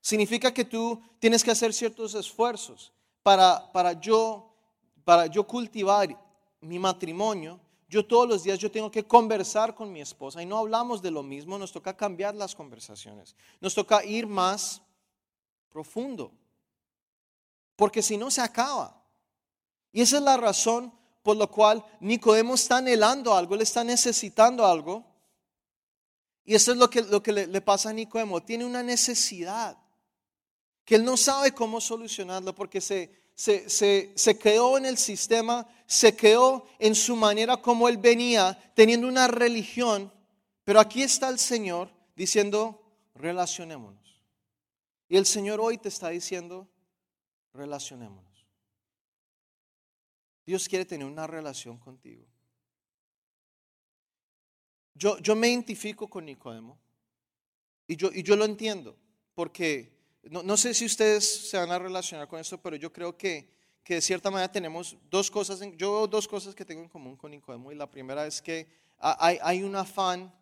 [0.00, 4.50] Significa que tú tienes que hacer ciertos esfuerzos para, para, yo,
[5.04, 6.08] para yo cultivar
[6.62, 7.60] mi matrimonio.
[7.86, 11.10] Yo todos los días yo tengo que conversar con mi esposa y no hablamos de
[11.10, 13.36] lo mismo, nos toca cambiar las conversaciones.
[13.60, 14.80] Nos toca ir más
[15.68, 16.32] profundo
[17.76, 18.98] porque si no se acaba.
[19.92, 20.90] Y esa es la razón
[21.22, 25.04] por la cual Nicodemo está anhelando algo, él está necesitando algo.
[26.48, 29.76] Y eso es lo que, lo que le, pasa a Nicodemo, tiene una necesidad
[30.82, 35.68] que él no sabe cómo solucionarlo porque se, se, se, se, quedó en el sistema,
[35.86, 40.10] se quedó en su manera como él venía, teniendo una religión.
[40.64, 42.82] Pero aquí está el Señor diciendo,
[43.14, 44.24] relacionémonos.
[45.06, 46.66] Y el Señor hoy te está diciendo,
[47.52, 48.24] relacionémonos.
[50.46, 52.24] Dios quiere tener una relación contigo.
[54.98, 56.76] Yo, yo me identifico con Nicodemo
[57.86, 58.96] y yo, y yo lo entiendo,
[59.32, 63.16] porque no, no, sé si ustedes se van a relacionar con esto, pero yo creo
[63.16, 63.48] que,
[63.84, 67.16] que de cierta manera tenemos dos cosas, yo veo dos cosas que tengo en común
[67.16, 68.66] con Nicodemo y la primera es que
[68.98, 70.34] hay, hay un afán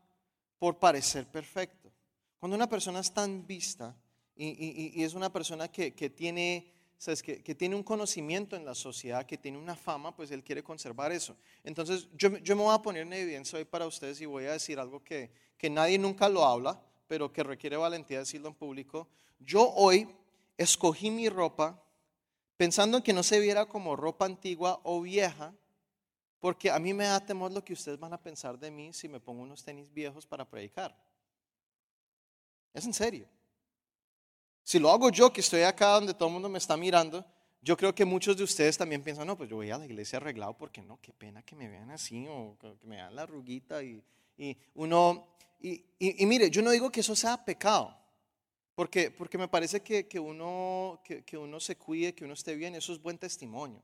[0.59, 1.93] por parecer perfecto.
[2.39, 3.95] Cuando una persona es tan vista
[4.35, 6.73] y, y, y es una persona que, que tiene
[7.23, 10.63] que, que, tiene un conocimiento en la sociedad, que tiene una fama, pues él quiere
[10.63, 11.37] conservar eso.
[11.63, 14.53] Entonces yo, yo me voy a poner en evidencia hoy para ustedes y voy a
[14.53, 19.09] decir algo que, que nadie nunca lo habla, pero que requiere valentía decirlo en público.
[19.39, 20.09] Yo hoy
[20.57, 21.83] escogí mi ropa
[22.57, 25.55] pensando en que no se viera como ropa antigua o vieja,
[26.41, 29.09] porque a mí me da temor lo que ustedes van a pensar de mí si
[29.09, 30.97] me pongo unos tenis viejos para predicar.
[32.73, 33.29] Es en serio.
[34.67, 37.25] Si lo hago yo, que estoy acá donde todo el mundo me está mirando,
[37.63, 40.17] yo creo que muchos de ustedes también piensan, no, pues yo voy a la iglesia
[40.17, 43.81] arreglado porque no, qué pena que me vean así o que me vean la ruguita
[43.85, 44.03] y,
[44.37, 45.29] y uno,
[45.61, 47.97] y, y, mire, yo no digo que eso sea pecado,
[48.75, 52.57] porque, porque me parece que, que uno, que, que, uno se cuide, que uno esté
[52.57, 53.81] bien, eso es buen testimonio.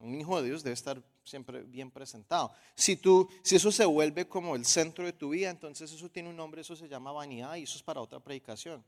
[0.00, 2.52] Un hijo de Dios debe estar siempre bien presentado.
[2.74, 6.28] Si, tú, si eso se vuelve como el centro de tu vida, entonces eso tiene
[6.28, 8.84] un nombre, eso se llama vanidad y eso es para otra predicación,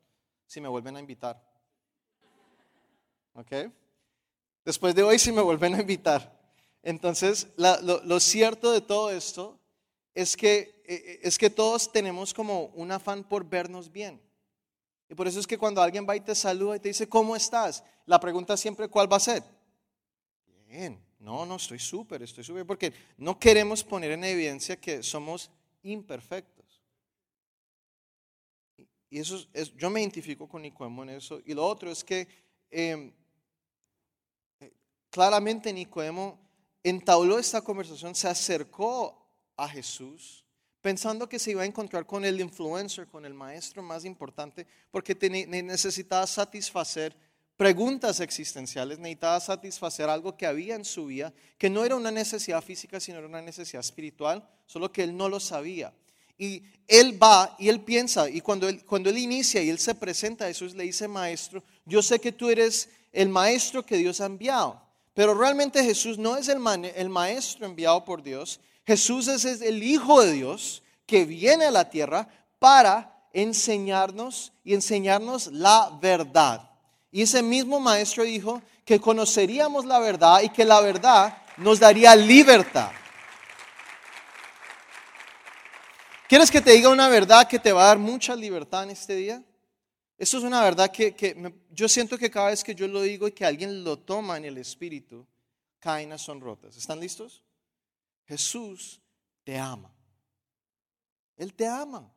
[0.52, 1.42] si me vuelven a invitar.
[3.32, 3.72] ¿Ok?
[4.66, 6.38] Después de hoy, si me vuelven a invitar.
[6.82, 9.58] Entonces, lo, cierto de todo esto
[10.12, 14.20] es que, e, e, es que todos tenemos como un afán por vernos bien.
[15.08, 17.34] Y por eso es que cuando alguien va y te saluda y te dice, ¿cómo
[17.34, 17.82] estás?
[18.04, 19.42] La pregunta siempre, ¿cuál va a ser?
[20.66, 25.50] Bien, no, no, estoy súper, estoy súper, porque no queremos poner en evidencia que somos
[25.82, 26.61] imperfectos.
[29.12, 31.38] Y eso es, yo me identifico con Nicodemo en eso.
[31.44, 32.26] Y lo otro es que
[32.70, 33.12] em,
[35.10, 36.38] claramente Nicodemo
[36.82, 39.22] entabló esta conversación, se acercó
[39.54, 40.46] a Jesús
[40.80, 45.14] pensando que se iba a encontrar con el influencer, con el maestro más importante, porque
[45.46, 47.14] necesitaba satisfacer
[47.54, 52.62] preguntas existenciales, necesitaba satisfacer algo que había en su vida, que no era una necesidad
[52.62, 55.92] física, sino era una necesidad espiritual, solo que él no lo sabía.
[56.42, 59.94] Y él va y él piensa, y cuando él, cuando él inicia y él se
[59.94, 64.26] presenta Jesús, le dice, maestro, yo sé que tú eres el maestro que Dios ha
[64.26, 64.82] enviado,
[65.14, 66.58] pero realmente Jesús no es el,
[66.96, 71.88] el maestro enviado por Dios, Jesús es el Hijo de Dios que viene a la
[71.88, 72.26] tierra
[72.58, 76.70] para enseñarnos y enseñarnos la verdad.
[77.12, 82.16] Y ese mismo maestro dijo que conoceríamos la verdad y que la verdad nos daría
[82.16, 82.90] libertad.
[86.32, 89.14] ¿Quieres que te diga una verdad que te va a dar mucha libertad en este
[89.14, 89.44] día?
[90.16, 91.14] Eso es una verdad que,
[91.68, 94.46] yo siento que cada vez que yo lo digo y que alguien lo toma en
[94.46, 95.26] el espíritu,
[95.78, 96.74] caenas son rotas.
[96.74, 97.42] ¿Están listos?
[98.24, 98.98] Jesús
[99.44, 99.94] te ama.
[101.36, 102.10] Él te ama.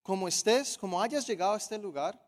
[0.00, 2.24] Como estés, como hayas llegado a este lugar,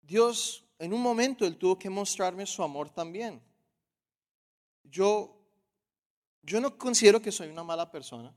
[0.00, 3.38] Dios, en un momento, Él tuvo que mostrarme su amor también.
[4.82, 5.35] Yo,
[6.46, 8.32] yo no considero que soy una mala persona.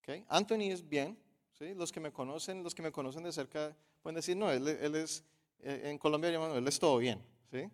[0.00, 0.24] ¿okay?
[0.28, 1.16] Anthony es bien.
[1.58, 1.74] ¿sí?
[1.74, 5.24] Los que me conocen, los que me conocen de cerca, pueden decir, no, él, es,
[5.60, 7.22] eh, en Colombia llamamos, él es todo bien.
[7.50, 7.70] ¿sí?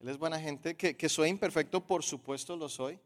[0.00, 0.76] Él es buena gente.
[0.76, 2.98] Que, que soy imperfecto, por supuesto lo soy.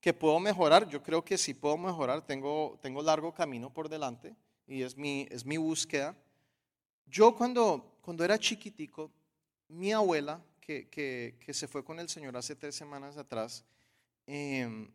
[0.00, 2.24] Que puedo mejorar, yo creo que sí puedo mejorar.
[2.24, 4.36] Tengo, tengo largo camino por delante
[4.68, 6.14] y es mi, es mi búsqueda.
[7.06, 9.10] Yo cuando, cuando era chiquitico,
[9.68, 13.64] mi abuela, que, que, se fue con el Señor hace tres semanas atrás,
[14.26, 14.90] em,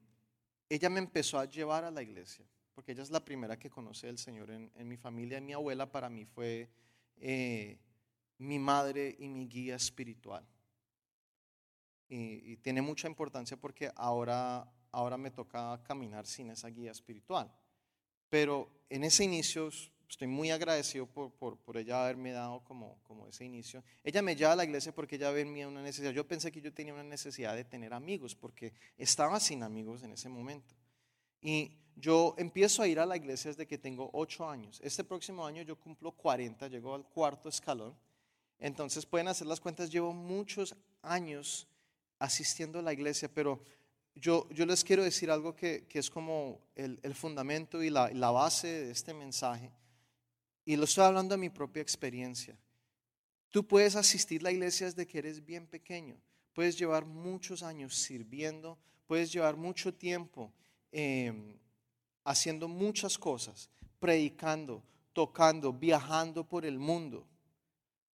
[0.76, 4.10] ella me empezó a llevar a la iglesia, porque ella es la primera que conoce
[4.10, 5.40] al Señor en, mi familia.
[5.40, 6.70] Mi abuela para mí fue
[7.18, 7.78] eh,
[8.40, 10.46] mi madre y mi guía espiritual.
[12.10, 17.52] Y, y, tiene mucha importancia porque ahora, ahora me toca caminar sin esa guía espiritual.
[18.30, 19.70] Pero en ese inicio
[20.14, 23.84] estoy muy agradecido por, por, por, ella haberme dado como, como ese inicio.
[24.04, 26.12] Ella me lleva a la iglesia porque ella ve en mí una necesidad.
[26.12, 30.12] Yo pensé que yo tenía una necesidad de tener amigos porque estaba sin amigos en
[30.12, 30.76] ese momento.
[31.42, 34.80] Y yo empiezo a ir a la iglesia desde que tengo ocho años.
[34.84, 37.98] Este próximo año yo cumplo 40, llego al cuarto escalón.
[38.60, 41.68] Entonces pueden hacer las cuentas, llevo muchos años
[42.20, 43.64] asistiendo a la iglesia, pero
[44.14, 48.12] yo, yo les quiero decir algo que, que es como el, el fundamento y la,
[48.12, 49.72] la base de este mensaje
[50.66, 52.58] y lo estoy hablando de mi propia experiencia.
[53.50, 56.18] Tú puedes asistir a la iglesia desde que eres bien pequeño.
[56.54, 60.52] Puedes llevar muchos años sirviendo, puedes llevar mucho tiempo
[60.92, 61.58] em,
[62.24, 67.28] haciendo muchas cosas, predicando, tocando, viajando por el mundo.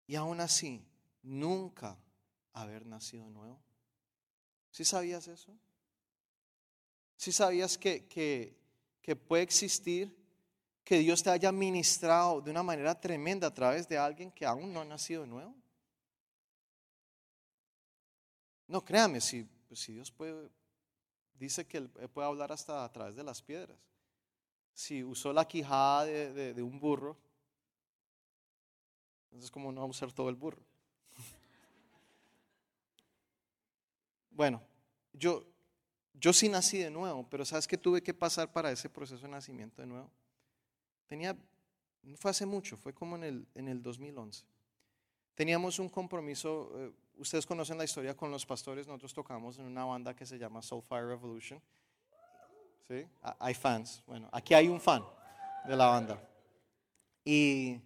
[0.06, 0.82] Y aún así,
[1.22, 1.98] nunca
[2.52, 3.60] haber nacido nuevo.
[4.70, 5.56] ¿Sí sabías eso?
[7.16, 8.56] ¿Sí sabías que, que,
[9.02, 10.16] que puede existir
[10.88, 14.72] que Dios te haya ministrado de una manera tremenda a través de alguien que aún
[14.72, 15.54] no ha nacido de nuevo?
[18.66, 20.48] No, créame, si, pues, Dios puede,
[21.34, 23.76] dice que Él puede hablar hasta a través de las piedras.
[24.72, 27.18] Si usó la quijada de, de un burro,
[29.24, 30.62] entonces ¿cómo no va a usar todo el burro?
[34.30, 34.62] Bueno,
[35.12, 35.44] yo,
[36.14, 39.28] yo sí nací de nuevo, pero ¿sabes qué tuve que pasar para ese proceso de
[39.28, 40.10] nacimiento de nuevo?
[41.08, 41.34] Tenía,
[42.02, 44.44] no fue hace mucho, fue como en el, en el 2011.
[45.34, 49.84] Teníamos un compromiso, eh, ustedes conocen la historia con los pastores, nosotros tocamos en una
[49.84, 51.60] banda que se llama Soulfire Revolution.
[52.86, 53.06] ¿Sí?
[53.38, 55.02] Hay fans, bueno, aquí hay un fan
[55.66, 56.22] de la banda.
[57.24, 57.80] Y,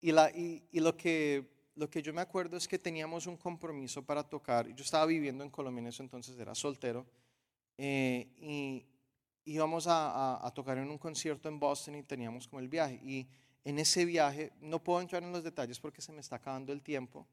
[0.00, 3.36] y, la, y, y lo, que, lo que yo me acuerdo es que teníamos un
[3.36, 4.68] compromiso para tocar.
[4.74, 7.06] Yo estaba viviendo en Colombia en eso entonces, era soltero.
[7.78, 8.86] eh, y
[9.44, 13.00] íbamos a, a- a tocar en un concierto en Boston y teníamos como el viaje.
[13.04, 13.26] Y
[13.64, 16.82] en ese viaje, no puedo entrar en los detalles porque se me está acabando el
[16.82, 17.26] tiempo.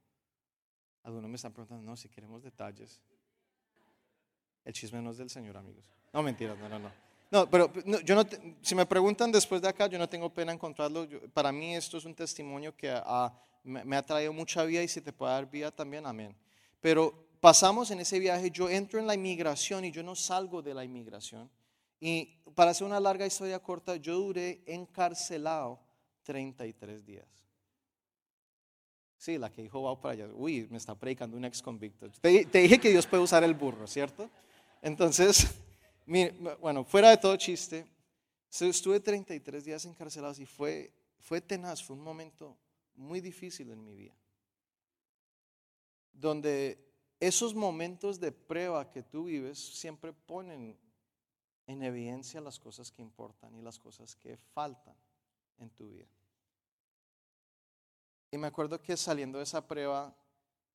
[1.04, 3.02] Algunos me están preguntando, no, si queremos detalles.
[4.65, 5.86] El chisme no es del Señor, amigos.
[6.13, 6.91] No, mentiras, no, no, no.
[7.32, 10.34] No, pero no, yo no te- si me preguntan después de acá, yo no tengo
[10.34, 11.06] pena en encontrarlo.
[11.06, 13.32] Yo- para mí esto es un testimonio que ha-
[13.63, 16.36] me, me ha traído mucha vida y si te puede dar vida también, amén.
[16.82, 20.74] Pero pasamos en ese viaje, yo entro en la inmigración y yo no salgo de
[20.74, 21.50] la inmigración.
[22.00, 25.80] Y para hacer una larga historia corta, yo duré encarcelado
[26.24, 27.28] 33 días.
[29.18, 30.28] Sí, la que dijo va para allá.
[30.34, 32.10] Uy, me está predicando un ex convicto.
[32.22, 34.30] Te, te dije que Dios puede usar el burro, ¿cierto?
[34.82, 35.48] Entonces,
[36.06, 36.32] mire,
[36.62, 37.86] bueno, fuera de todo chiste,
[38.50, 42.58] estuve 33 días encarcelado y fue, fue tenaz, fue un momento
[42.96, 44.16] muy difícil en mi vida.
[46.14, 46.78] Donde
[47.20, 50.78] esos momentos de prueba que tú vives siempre ponen
[51.70, 54.96] en evidencia las cosas que importan y las cosas que faltan
[55.60, 56.08] en tu vida.
[58.32, 60.16] Y me acuerdo que saliendo de esa prueba,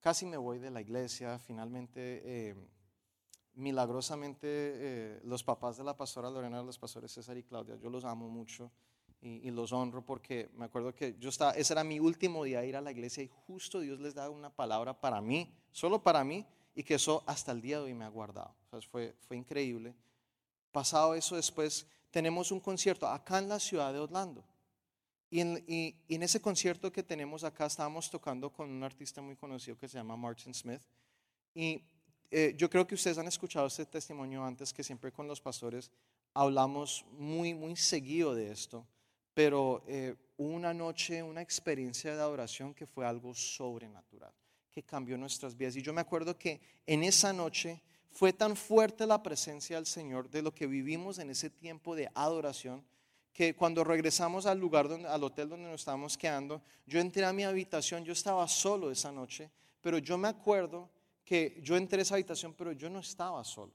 [0.01, 2.55] casi me voy de la iglesia, finalmente, eh,
[3.55, 8.05] milagrosamente, eh, los papás de la pastora Lorena, los pastores César y Claudia, yo los
[8.05, 8.71] amo mucho
[9.21, 12.69] y, los honro porque me acuerdo que yo estaba, ese era mi último día de
[12.69, 16.23] ir a la iglesia y justo Dios les da una palabra para mí, solo para
[16.23, 18.55] mí, y que eso hasta el día de hoy me ha guardado.
[18.67, 19.95] O sea, fue, fue increíble.
[20.75, 24.45] Pasado eso después, tenemos un concierto acá en la ciudad de Orlando.
[25.31, 25.63] Y en,
[26.09, 30.17] ese concierto que tenemos acá estábamos tocando con un artista muy conocido que se llama
[30.17, 30.83] Martin Smith.
[31.55, 31.81] Y
[32.29, 35.93] eh, yo creo que ustedes han escuchado este testimonio antes, que siempre con los pastores
[36.33, 38.85] hablamos muy, muy seguido de esto.
[39.33, 44.33] Pero eh, una noche, una experiencia de adoración que fue algo sobrenatural,
[44.73, 45.77] que cambió nuestras vidas.
[45.77, 47.81] Y yo me acuerdo que en esa noche
[48.15, 52.09] fue tan fuerte la presencia del Señor de lo que vivimos en ese tiempo de
[52.15, 52.85] adoración
[53.33, 57.33] que cuando regresamos al lugar, donde, al hotel donde nos estábamos quedando, yo entré a
[57.33, 59.51] mi habitación, yo estaba solo esa noche,
[59.81, 60.89] pero yo me acuerdo
[61.25, 63.73] que yo entré a esa habitación, pero yo no estaba solo.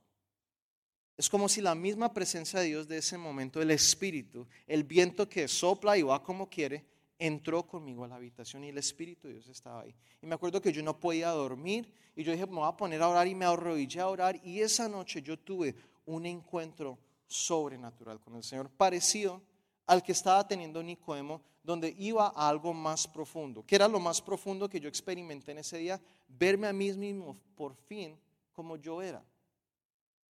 [1.18, 5.28] Es como si la misma presencia de Dios de ese momento, el Espíritu, el viento
[5.28, 6.86] que sopla y va como quiere,
[7.20, 9.94] entró conmigo a la habitación y el Espíritu de Dios estaba ahí.
[10.22, 13.02] Y me acuerdo que yo no podía dormir y yo dije, me voy a poner
[13.02, 18.20] a orar y me arrodillé a orar y esa noche yo tuve un encuentro sobrenatural
[18.20, 19.42] con el Señor, parecido
[19.86, 23.64] al que estaba teniendo Nicodemo, donde iba a algo más profundo.
[23.68, 26.02] ¿Qué era lo más profundo que yo experimenté en ese día?
[26.28, 28.18] Verme a mí mismo por fin
[28.54, 29.24] como yo era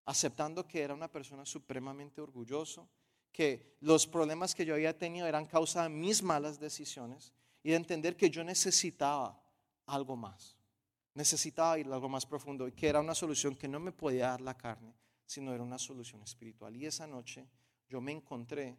[0.09, 2.89] aceptando que era una persona supremamente orgulloso,
[3.31, 7.75] que los problemas que yo había tenido eran causa de mis malas decisiones y de
[7.75, 9.41] entender que yo necesitaba
[9.85, 10.57] algo más.
[11.13, 14.41] Necesitaba ir algo más profundo y que era una solución que no me podía dar
[14.41, 14.93] la carne,
[15.25, 16.75] sino era una solución espiritual.
[16.75, 17.47] Y esa noche
[17.87, 18.77] yo me encontré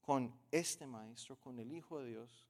[0.00, 2.46] con este maestro, con el Hijo de Dios,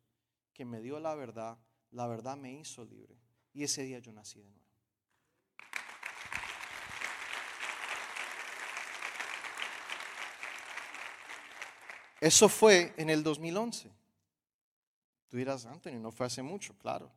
[0.52, 1.58] que me dio la verdad,
[1.90, 3.16] la verdad me hizo libre.
[3.52, 4.61] Y ese día yo nací de nuevo.
[12.22, 13.90] Eso fue en el 2011.
[15.28, 17.10] Tú dirás, Anthony, no fue hace mucho, claro.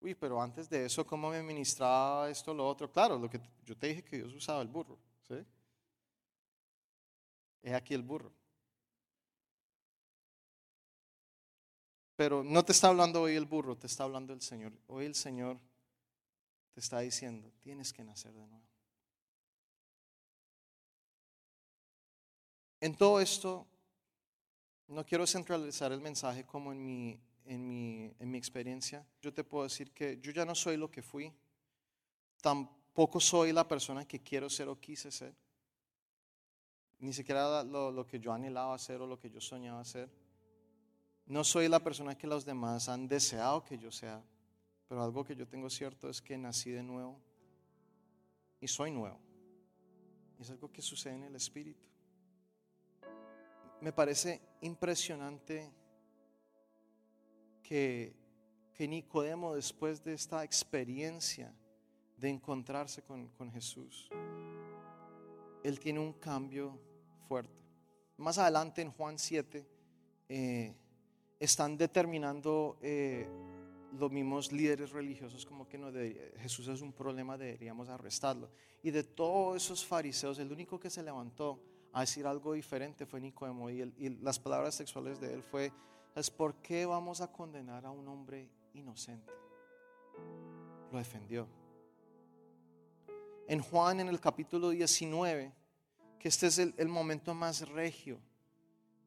[0.00, 2.90] Uy, pero antes de eso, ¿cómo me ministraba esto, lo otro?
[2.90, 5.34] Claro, lo que yo te dije que Dios usaba el burro, ¿sí?
[7.60, 8.32] Es aquí el burro.
[12.16, 14.72] Pero no te está hablando hoy el burro, te está hablando el Señor.
[14.86, 15.58] Hoy el Señor
[16.72, 18.64] te está diciendo, tienes que nacer de nuevo.
[22.80, 23.66] En todo esto,
[24.88, 29.06] no quiero centralizar el mensaje como en mi, en mi, en mi experiencia.
[29.20, 31.32] Yo te puedo decir que yo ya no soy lo que fui.
[32.40, 35.34] Tampoco soy la persona que quiero ser o quise ser.
[36.98, 40.10] Ni siquiera lo, lo que yo anhelaba ser o lo que yo soñaba ser.
[41.26, 44.22] No soy la persona que los demás han deseado que yo sea.
[44.86, 47.18] Pero algo que yo tengo cierto es que nací de nuevo.
[48.60, 49.18] Y soy nuevo.
[50.38, 51.93] Es algo que sucede en el Espíritu
[53.84, 55.70] me parece impresionante
[57.62, 58.16] que,
[58.72, 61.54] que Nicodemo, después de esta experiencia
[62.16, 64.08] de encontrarse con, con Jesús,
[65.62, 66.80] él tiene un cambio
[67.28, 67.62] fuerte.
[68.16, 69.68] Más adelante en Juan 7,
[70.30, 70.74] eh,
[71.38, 73.28] están determinando eh,
[73.98, 78.48] los mismos líderes religiosos como que no debería- Jesús es un problema, deberíamos arrestarlo.
[78.82, 81.60] Y de todos esos fariseos, el único que se levantó
[81.94, 85.72] a decir algo diferente fue Nicodemo y, y las palabras sexuales de él fue
[86.14, 89.32] es por qué vamos a condenar a un hombre inocente.
[90.92, 91.48] Lo defendió.
[93.48, 95.52] En Juan, en el capítulo 19,
[96.18, 98.20] que este es el, momento más regio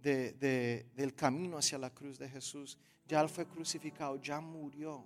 [0.02, 2.78] del camino hacia la cruz de Jesús,
[3.08, 5.06] ya él fue crucificado, ya murió.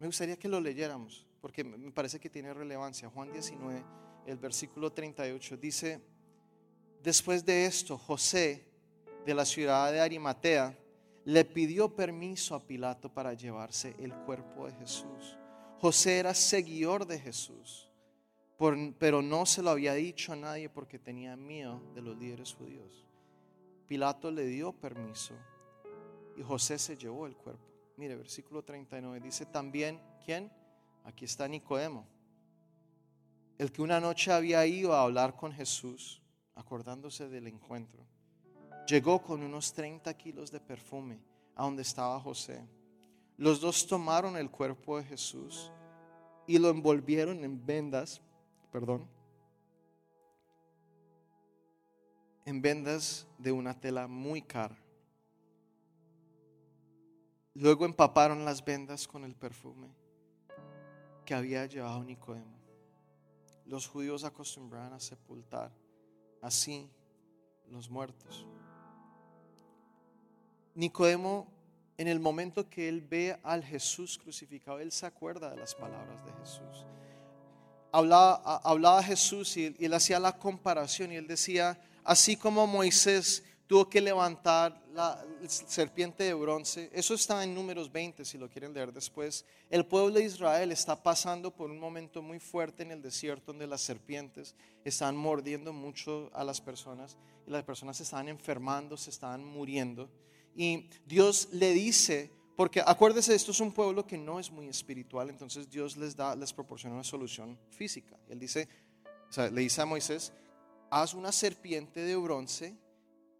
[0.00, 3.08] Me gustaría que lo leyéramos, porque me parece que tiene relevancia.
[3.10, 3.84] Juan 19,
[4.26, 6.00] el versículo 38, dice,
[7.04, 8.64] después de esto, José,
[9.26, 10.76] de la ciudad de Arimatea,
[11.26, 15.36] le pidió permiso a Pilato para llevarse el cuerpo de Jesús.
[15.80, 17.90] José era seguidor de Jesús,
[18.98, 23.06] pero no se lo había dicho a nadie porque tenía miedo de los líderes judíos.
[23.86, 25.34] Pilato le dio permiso
[26.38, 27.64] y José se llevó el cuerpo.
[27.98, 30.50] Mire, versículo 39 dice también, ¿quién?
[31.04, 32.06] Aquí está Nicodemo,
[33.58, 36.23] el que una noche había ido a hablar con Jesús,
[36.54, 38.04] acordándose del encuentro
[38.86, 41.18] llegó con unos 30 kilos de perfume
[41.54, 42.66] a donde estaba José.
[43.36, 45.72] Los dos tomaron el cuerpo de Jesús
[46.46, 48.20] y lo envolvieron en vendas,
[48.70, 49.08] perdón,
[52.44, 54.78] en vendas de una tela muy cara.
[57.54, 59.88] Luego empaparon las vendas con el perfume
[61.24, 62.58] que había llevado Nicodemo.
[63.64, 65.72] Los judíos acostumbraban a sepultar
[66.44, 66.90] así
[67.70, 68.46] los muertos.
[70.74, 71.48] Nicodemo,
[71.96, 76.24] en el momento que él ve al Jesús crucificado, él se acuerda de las palabras
[76.24, 76.86] de Jesús.
[77.92, 83.88] Hablaba, hablaba Jesús y, él hacía la comparación y él decía, así como Moisés tuvo
[83.88, 86.90] que levantar la serpiente de bronce.
[86.92, 89.44] Eso está en números 20, si lo quieren leer después.
[89.70, 93.66] El pueblo de Israel está pasando por un momento muy fuerte en el desierto donde
[93.66, 94.54] las serpientes
[94.84, 100.10] están mordiendo mucho a las personas y las personas se están enfermando, se están muriendo.
[100.54, 105.30] Y Dios le dice, porque acuérdese, esto es un pueblo que no es muy espiritual,
[105.30, 108.16] entonces Dios les da, les proporciona una solución física.
[108.28, 108.68] Él dice,
[109.50, 110.32] le dice a Moisés,
[110.90, 112.76] haz una serpiente de bronce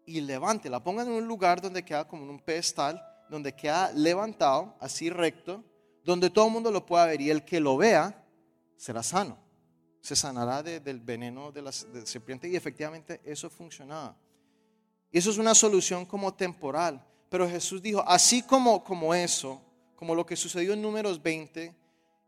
[0.05, 4.75] y levántela, ponga en un lugar donde queda como en un pedestal, donde queda levantado,
[4.79, 5.63] así recto,
[6.03, 8.23] donde todo el mundo lo pueda ver y el que lo vea
[8.77, 9.37] será sano.
[10.01, 14.15] Se sanará del veneno de la serpiente y efectivamente eso funcionaba.
[15.11, 17.03] Y eso es una solución como temporal.
[17.29, 19.61] Pero Jesús dijo, así como, como eso,
[19.95, 21.73] como lo que sucedió en números 20,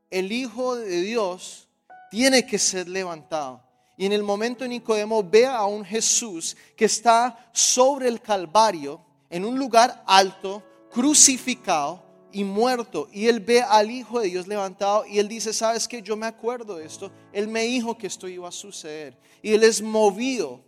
[0.09, 1.69] el Hijo de Dios
[2.09, 3.66] tiene que ser levantado.
[3.97, 9.01] Y en el momento en Nicodemo ve a un Jesús que está sobre el Calvario,
[9.29, 13.09] en un lugar alto, crucificado y muerto.
[13.11, 16.03] Y él ve al Hijo de Dios levantado y él dice, ¿sabes qué?
[16.03, 17.11] Yo me acuerdo de esto.
[17.33, 19.17] Él me dijo que esto iba a suceder.
[19.41, 20.61] Y él es movido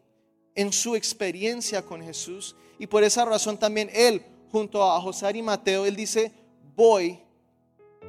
[0.55, 2.55] en su experiencia con Jesús.
[2.79, 6.31] Y por esa razón también él, junto a José y Mateo, él dice,
[6.75, 7.19] voy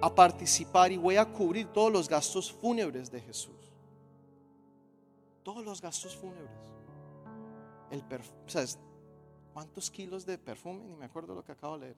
[0.00, 3.59] a participar y voy a cubrir todos los gastos fúnebres de Jesús.
[5.42, 6.72] Todos los gastos fúnebres.
[7.90, 8.04] El
[8.46, 8.78] ¿sabes?
[9.52, 10.84] ¿Cuántos kilos de perfume?
[10.84, 11.96] Ni me acuerdo lo que acabo de leer.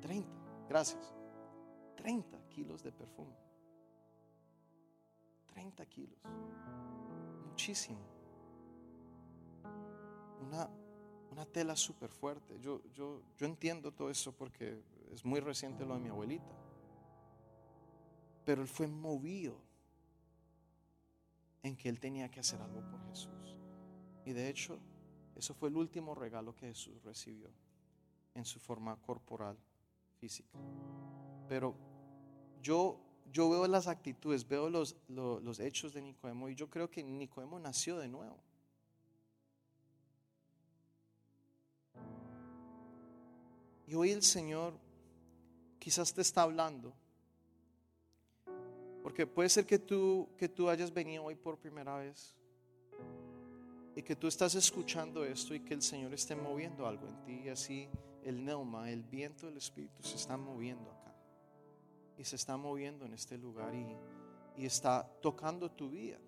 [0.00, 0.28] 30,
[0.68, 1.14] gracias.
[1.96, 3.36] 30 kilos de perfume.
[5.46, 6.18] 30 kilos.
[7.46, 8.14] Muchísimo
[11.30, 12.58] una, tela súper fuerte.
[12.60, 14.82] Yo, yo, yo entiendo todo eso porque
[15.12, 16.54] es muy reciente lo de mi abuelita.
[18.44, 19.56] Pero él fue movido
[21.64, 23.56] en que él tenía que hacer algo por Jesús.
[24.24, 24.78] Y de hecho,
[25.34, 27.50] eso fue el último regalo que Jesús recibió
[28.34, 29.56] en su forma corporal,
[30.18, 30.58] física.
[31.48, 31.74] Pero
[32.62, 33.00] yo,
[33.32, 37.02] yo veo las actitudes, veo los, los, los hechos de Nicodemo y yo creo que
[37.02, 38.38] Nicodemo nació de nuevo.
[43.86, 44.78] Y hoy el Señor
[45.78, 46.94] quizás te está hablando.
[49.04, 52.34] Porque puede ser que tú, que tú hayas venido hoy por primera vez
[53.94, 57.42] y que tú estás escuchando esto y que el Señor esté moviendo algo en ti
[57.44, 57.86] y así
[58.22, 61.14] el neuma, el viento del Espíritu se está moviendo acá
[62.16, 63.94] y se está moviendo en este lugar y,
[64.56, 66.18] y está tocando tu vida.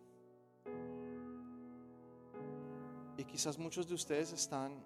[3.17, 4.85] Y quizás muchos de ustedes están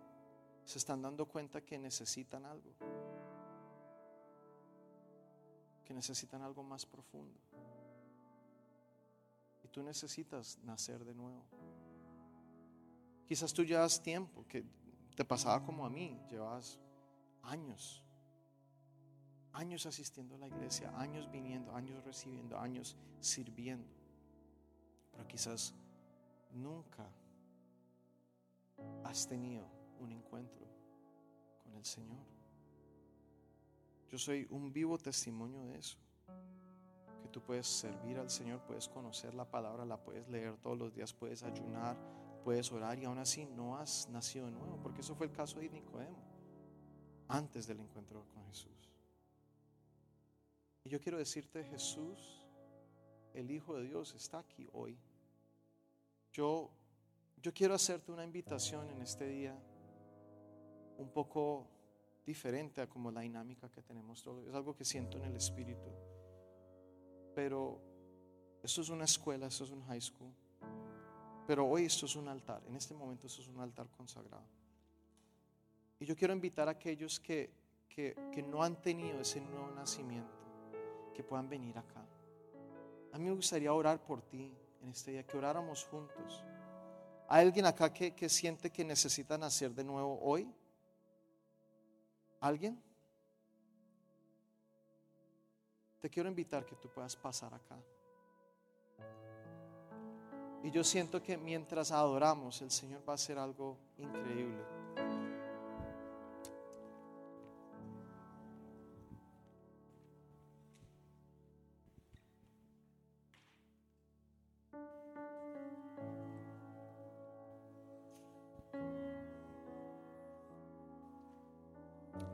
[0.63, 2.71] se están dando cuenta que necesitan algo,
[5.85, 7.41] que necesitan algo más profundo.
[9.71, 11.45] Tú necesitas nacer de nuevo.
[13.27, 14.65] Quizás tú llevas tiempo, que
[15.15, 16.81] te pasaba como a mí, llevas
[17.43, 18.03] años,
[19.53, 23.89] años asistiendo a la iglesia, años viniendo, años recibiendo, años sirviendo.
[25.13, 25.75] Pero quizás
[26.53, 27.09] nunca
[29.05, 29.67] has tenido
[30.01, 30.67] un encuentro
[31.63, 32.25] con el Señor.
[34.09, 35.97] Yo soy un vivo testimonio de eso.
[37.21, 40.95] Que tú puedes servir al Señor, puedes conocer la palabra, la puedes leer todos los
[40.95, 41.97] días, puedes ayunar,
[42.45, 45.61] puedes orar y aún así no has nacido de nuevo, porque eso fue el caso
[45.61, 46.19] de Nicodemo
[47.29, 48.91] antes del encuentro con Jesús.
[50.85, 52.47] Y yo quiero decirte, Jesús,
[53.35, 54.99] el Hijo de Dios, está aquí hoy.
[56.33, 56.71] Yo,
[57.43, 59.57] yo quiero hacerte una invitación en este día
[60.99, 61.69] un poco
[62.25, 64.47] diferente a como la dinámica que tenemos todos.
[64.47, 65.91] Es algo que siento en el espíritu.
[67.35, 67.81] Pero
[68.63, 70.33] esto es una escuela, esto es un high school.
[71.47, 72.63] Pero hoy esto es un altar.
[72.67, 74.45] En este momento esto es un altar consagrado.
[75.99, 77.51] Y yo quiero invitar a aquellos que,
[77.89, 80.39] que, que no han tenido ese nuevo nacimiento,
[81.15, 82.05] que puedan venir acá.
[83.13, 86.45] A mí me gustaría orar por ti en este día, que oráramos juntos.
[87.29, 90.53] ¿Hay alguien acá que, que siente que necesita nacer de nuevo hoy?
[92.41, 92.83] ¿Alguien?
[96.01, 97.77] Te quiero invitar que tú puedas pasar acá.
[100.63, 104.63] Y yo siento que mientras adoramos, el Señor va a hacer algo increíble.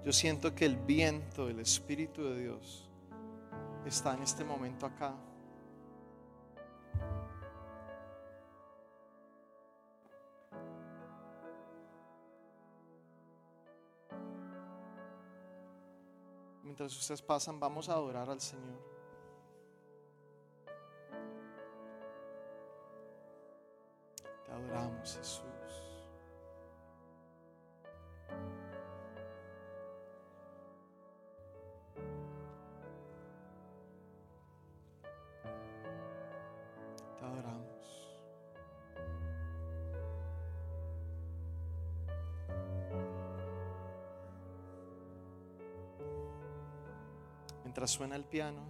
[0.04, 2.86] Yo siento que el viento, el Espíritu de Dios
[3.88, 5.14] está en este momento acá.
[16.62, 18.78] Mientras ustedes pasan, vamos a adorar al Señor.
[24.44, 25.45] Te adoramos, Jesús.
[47.76, 48.62] Mientras suena el piano.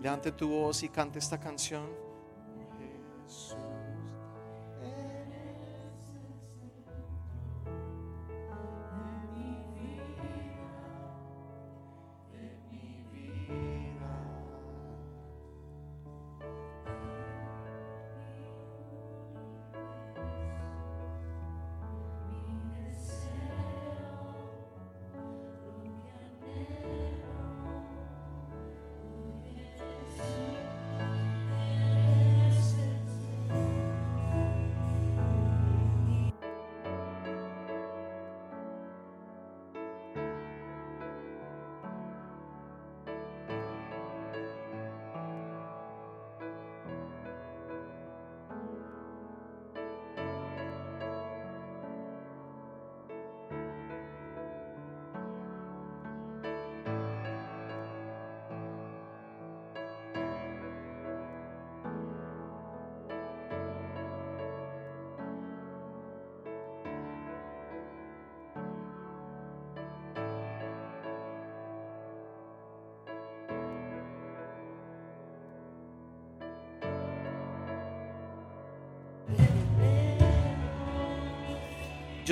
[0.00, 2.11] Levante tu voz y cante esta canción.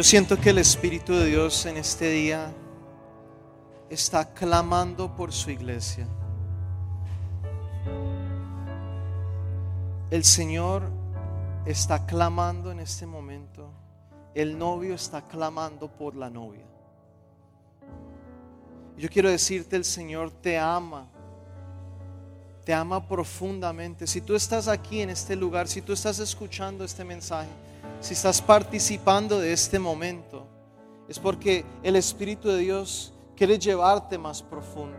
[0.01, 2.55] Yo siento que el Espíritu de Dios en este día
[3.91, 6.09] está clamando por su iglesia.
[10.11, 10.85] El Señor
[11.67, 13.69] está clamando en este momento.
[14.35, 16.65] El novio está clamando por la novia.
[18.97, 21.09] Yo quiero decirte, el Señor te ama.
[22.65, 24.07] Te ama profundamente.
[24.07, 27.51] Si tú estás aquí en este lugar, si tú estás escuchando este mensaje,
[28.01, 30.47] si estás participando de este momento,
[31.09, 34.99] es porque el Espíritu de Dios quiere llevarte más profundo.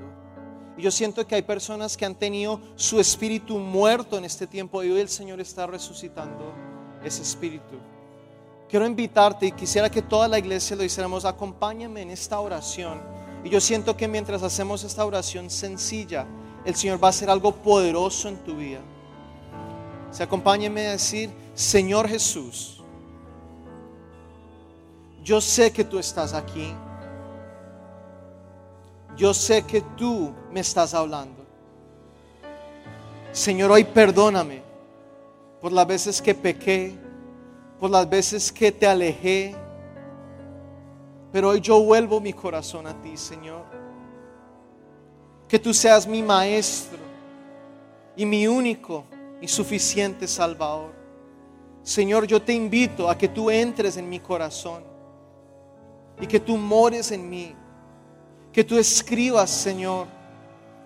[0.78, 4.84] Y yo siento que hay personas que han tenido su espíritu muerto en este tiempo
[4.84, 6.54] y hoy el Señor está resucitando
[7.04, 7.78] ese espíritu.
[8.70, 13.02] Quiero invitarte y quisiera que toda la iglesia lo hiciéramos, acompáñame en esta oración.
[13.43, 16.26] Y yo siento que mientras hacemos esta oración sencilla,
[16.64, 18.80] el Señor va a hacer algo poderoso en tu vida.
[20.12, 22.80] Se acompáñeme a decir, Señor Jesús,
[25.24, 26.74] yo sé que tú estás aquí.
[29.15, 31.45] Yo sé que tú me estás hablando.
[33.32, 34.61] Señor, hoy perdóname
[35.61, 36.97] por las veces que pequé,
[37.80, 39.55] por las veces que te alejé.
[41.32, 43.65] Pero hoy yo vuelvo mi corazón a ti, Señor.
[45.47, 46.99] Que tú seas mi maestro
[48.15, 49.05] y mi único
[49.39, 50.93] y suficiente Salvador.
[51.84, 54.90] Señor, yo te invito a que tú entres en mi corazón
[56.22, 57.55] y que tú mores en mí.
[58.53, 60.07] Que tú escribas, Señor,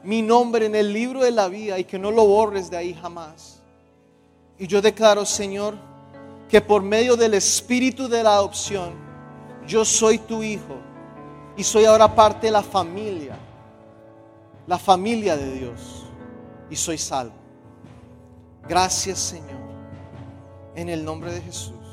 [0.03, 2.93] mi nombre en el libro de la vida y que no lo borres de ahí
[2.93, 3.61] jamás.
[4.57, 5.75] Y yo declaro, Señor,
[6.47, 8.93] que por medio del espíritu de la adopción,
[9.67, 10.77] yo soy tu hijo
[11.57, 13.37] y soy ahora parte de la familia,
[14.67, 16.05] la familia de Dios
[16.69, 17.33] y soy salvo.
[18.67, 19.59] Gracias, Señor,
[20.75, 21.84] en el nombre de Jesús.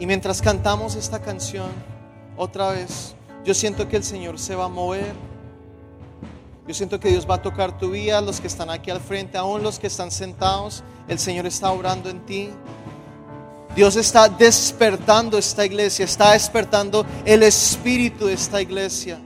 [0.00, 1.68] Y mientras cantamos esta canción,
[2.34, 5.12] otra vez, yo siento que el Señor se va a mover.
[6.66, 9.36] Yo siento que Dios va a tocar tu vida, los que están aquí al frente,
[9.36, 12.48] aún los que están sentados, el Señor está orando en ti.
[13.76, 19.20] Dios está despertando esta iglesia, está despertando el espíritu de esta iglesia.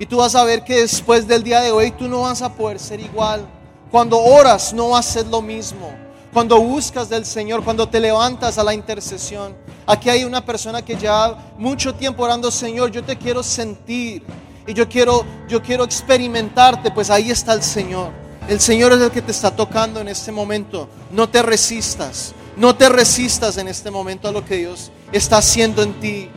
[0.00, 2.52] Y tú vas a ver que después del día de hoy tú no vas a
[2.52, 3.46] poder ser igual.
[3.92, 6.02] Cuando oras no va a ser lo mismo
[6.32, 9.54] cuando buscas del Señor, cuando te levantas a la intercesión.
[9.86, 14.22] Aquí hay una persona que ya mucho tiempo orando, Señor, yo te quiero sentir
[14.66, 18.10] y yo quiero yo quiero experimentarte, pues ahí está el Señor.
[18.48, 20.88] El Señor es el que te está tocando en este momento.
[21.10, 22.34] No te resistas.
[22.56, 26.28] No te resistas en este momento a lo que Dios está haciendo en ti.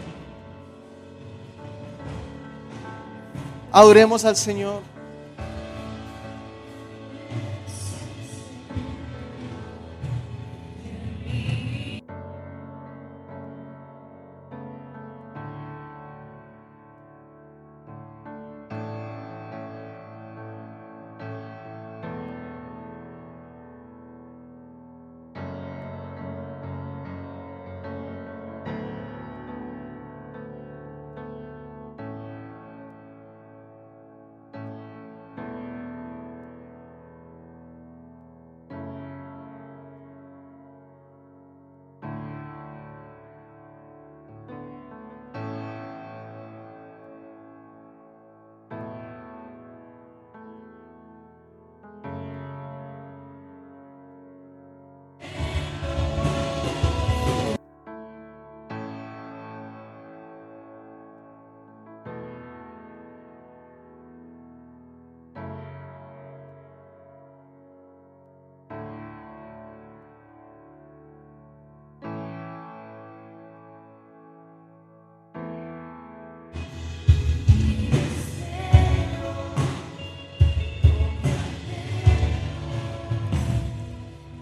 [3.72, 4.95] Adoremos al Señor.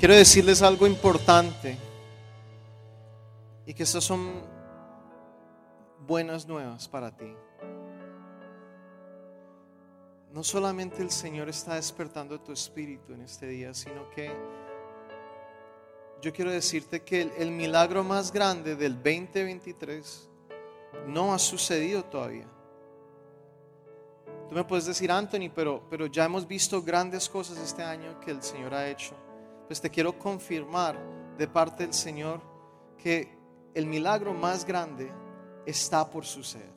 [0.03, 1.77] Quiero decirles algo importante
[3.65, 4.33] y que estas son
[6.05, 7.33] buenas nuevas para ti.
[10.33, 14.29] No solamente el Señor está despertando tu espíritu en este día, sino que
[16.21, 20.29] yo quiero decirte que el, milagro más grande del 2023
[21.07, 22.49] no ha sucedido todavía.
[24.49, 28.31] Tú me puedes decir, Anthony, pero, pero ya hemos visto grandes cosas este año que
[28.31, 29.22] el Señor ha hecho
[29.73, 30.95] pues te quiero confirmar
[31.35, 32.39] de parte del Señor
[32.95, 33.35] que
[33.73, 35.11] el milagro más grande
[35.65, 36.69] está por suceder.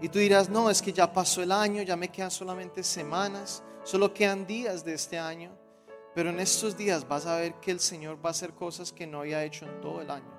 [0.00, 3.62] Y tú dirás, no, es que ya pasó el año, ya me quedan solamente semanas,
[3.84, 5.56] solo quedan días de este año,
[6.16, 9.06] pero en estos días vas a ver que el Señor va a hacer cosas que
[9.06, 10.34] no había hecho en todo el año.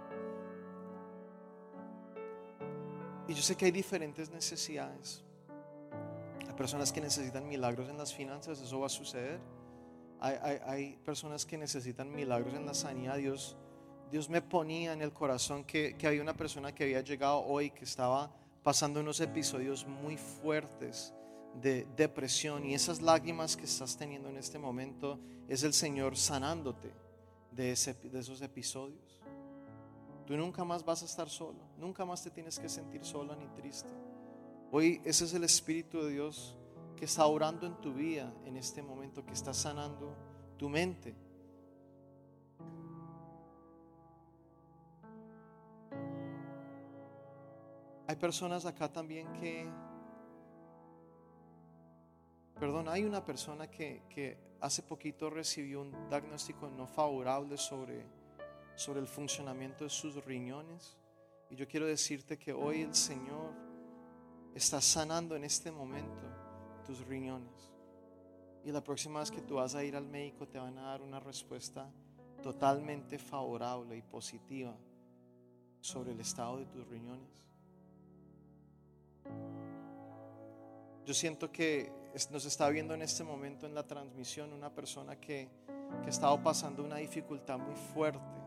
[3.29, 5.23] Y yo sé que hay diferentes necesidades.
[6.45, 9.39] Hay personas que necesitan milagros en las finanzas, eso va a suceder
[10.20, 13.17] hay, personas que necesitan milagros en la sanidad.
[13.17, 13.57] Dios,
[14.11, 17.72] Dios me ponía en el corazón que, que había una persona que había llegado hoy
[17.72, 18.32] que estaba
[18.63, 21.13] pasando unos episodios muy fuertes
[21.61, 26.93] de depresión y esas lágrimas que estás teniendo en este momento es el Señor sanándote
[27.51, 29.22] de, ese, de esos episodios.
[30.26, 33.47] Tú nunca más vas a estar solo, nunca más te tienes que sentir sola ni
[33.59, 33.89] triste.
[34.72, 36.59] Hoy ese es el Espíritu de Dios
[36.99, 40.13] que está orando en tu vida en este momento, que está sanando
[40.57, 41.15] tu mente.
[48.05, 49.65] Hay personas acá también que,
[52.59, 58.05] perdón, hay una persona que, hace poquito recibió un diagnóstico no favorable sobre,
[58.75, 60.97] sobre el funcionamiento de sus riñones.
[61.49, 63.53] Y yo quiero decirte que hoy el Señor
[64.53, 66.48] está sanando en este momento
[66.89, 67.71] tus riñones.
[68.65, 71.03] Y la próxima vez que tú vas a ir al médico te van a dar
[71.03, 71.87] una respuesta
[72.41, 74.75] totalmente favorable y positiva
[75.81, 77.29] sobre el estado de tus riñones.
[81.05, 81.91] Yo siento que
[82.31, 85.47] nos está viendo en este momento en la transmisión una persona que,
[86.01, 88.41] que ha estado pasando una dificultad muy fuerte.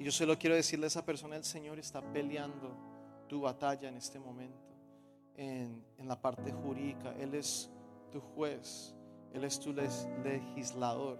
[0.00, 2.76] Y yo solo quiero decirle a esa persona, el Señor está peleando
[3.28, 4.67] tu batalla en este momento,
[5.38, 7.14] en, en la parte jurídica.
[7.18, 7.70] Él es
[8.12, 8.94] tu juez,
[9.32, 11.18] Él es tu legislador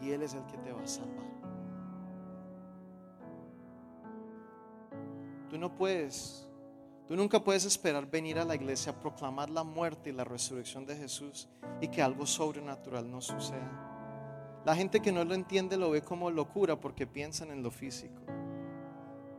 [0.00, 1.28] y Él es el que te va a salvar.
[5.50, 6.48] Tú no puedes
[7.08, 10.84] Tú nunca puedes esperar venir a la iglesia a proclamar la muerte y la resurrección
[10.84, 11.48] de Jesús
[11.80, 14.60] y que algo sobrenatural no suceda.
[14.66, 18.20] La gente que no lo entiende lo ve como locura porque piensan en lo físico.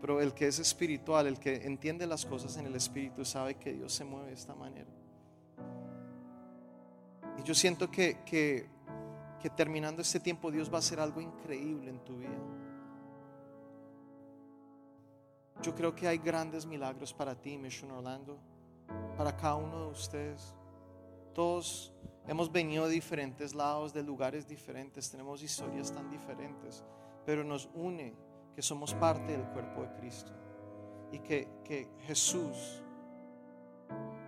[0.01, 3.73] Pero el que es espiritual, el que entiende las cosas en el espíritu, sabe que
[3.73, 4.89] Dios se mueve de esta manera.
[7.37, 8.69] Y yo siento que, que,
[9.55, 12.37] terminando este tiempo Dios va a hacer algo increíble en tu vida.
[15.61, 18.39] Yo creo que hay grandes milagros para ti, Mission Orlando,
[19.17, 20.55] para cada uno de ustedes.
[21.33, 21.93] Todos
[22.27, 26.83] hemos venido de diferentes lados, de lugares diferentes, tenemos historias tan diferentes,
[27.25, 28.13] pero nos une
[28.55, 30.31] que somos parte del cuerpo de Cristo
[31.11, 32.83] y que, que Jesús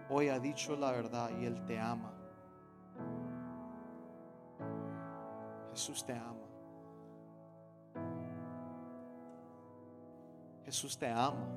[0.10, 2.14] hoy ha dicho la verdad y Él te ama.
[5.72, 6.42] Jesús te ama.
[10.66, 11.48] Jesús te ama.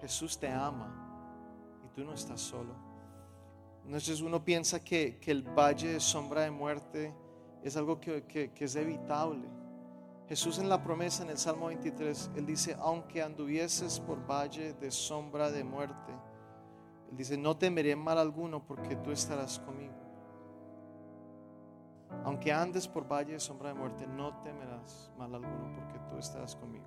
[0.00, 0.88] Jesús te ama
[1.84, 2.74] y tú no estás solo.
[3.84, 7.14] Entonces uno piensa que, el valle de sombra de muerte
[7.68, 9.48] es algo que, que es evitable.
[10.28, 14.90] Jesús en la promesa en el Salmo 23, Él dice, aunque anduvieses por valle de
[14.90, 16.12] sombra de muerte,
[17.10, 19.94] Él dice, no temeré mal alguno porque tú estarás conmigo.
[22.24, 26.56] Aunque andes por valle de sombra de muerte, no temerás mal alguno porque tú estarás
[26.56, 26.86] conmigo.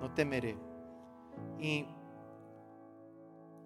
[0.00, 0.58] No temeré.
[1.58, 1.86] Y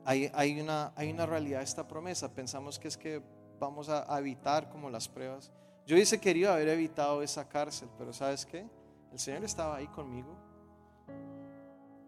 [0.04, 2.32] hay, hay, una, hay una realidad esta promesa.
[2.32, 3.22] Pensamos que es que
[3.58, 5.52] vamos a, evitar como las pruebas.
[5.88, 8.64] Yo hubiese querido haber evitado esa cárcel, pero ¿sabes qué?
[9.10, 10.36] El Señor estaba ahí conmigo.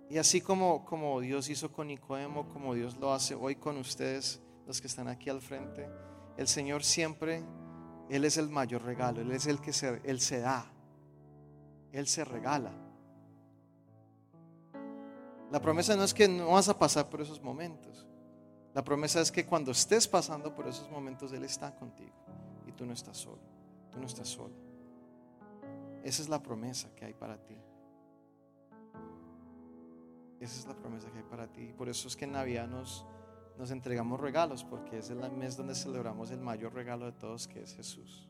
[0.08, 4.40] Y así como, como Dios hizo con Nicodemo, como Dios lo hace hoy con ustedes,
[4.64, 5.88] los que están aquí al frente,
[6.36, 7.42] el Señor siempre
[8.10, 10.66] él es el mayor regalo, Él es el que se, Él se da,
[11.92, 12.72] Él se regala.
[15.52, 18.06] La promesa no es que no vas a pasar por esos momentos.
[18.74, 22.14] La promesa es que cuando estés pasando por esos momentos, Él está contigo
[22.66, 23.42] y tú no estás solo,
[23.90, 24.54] tú no estás solo.
[26.02, 27.56] Esa es la promesa que hay para ti.
[30.40, 31.72] Esa es la promesa que hay para ti.
[31.76, 33.06] Por eso es que en Navidad nos,
[33.58, 37.62] nos entregamos regalos porque es el mes donde celebramos el mayor regalo de todos que
[37.62, 38.29] es Jesús.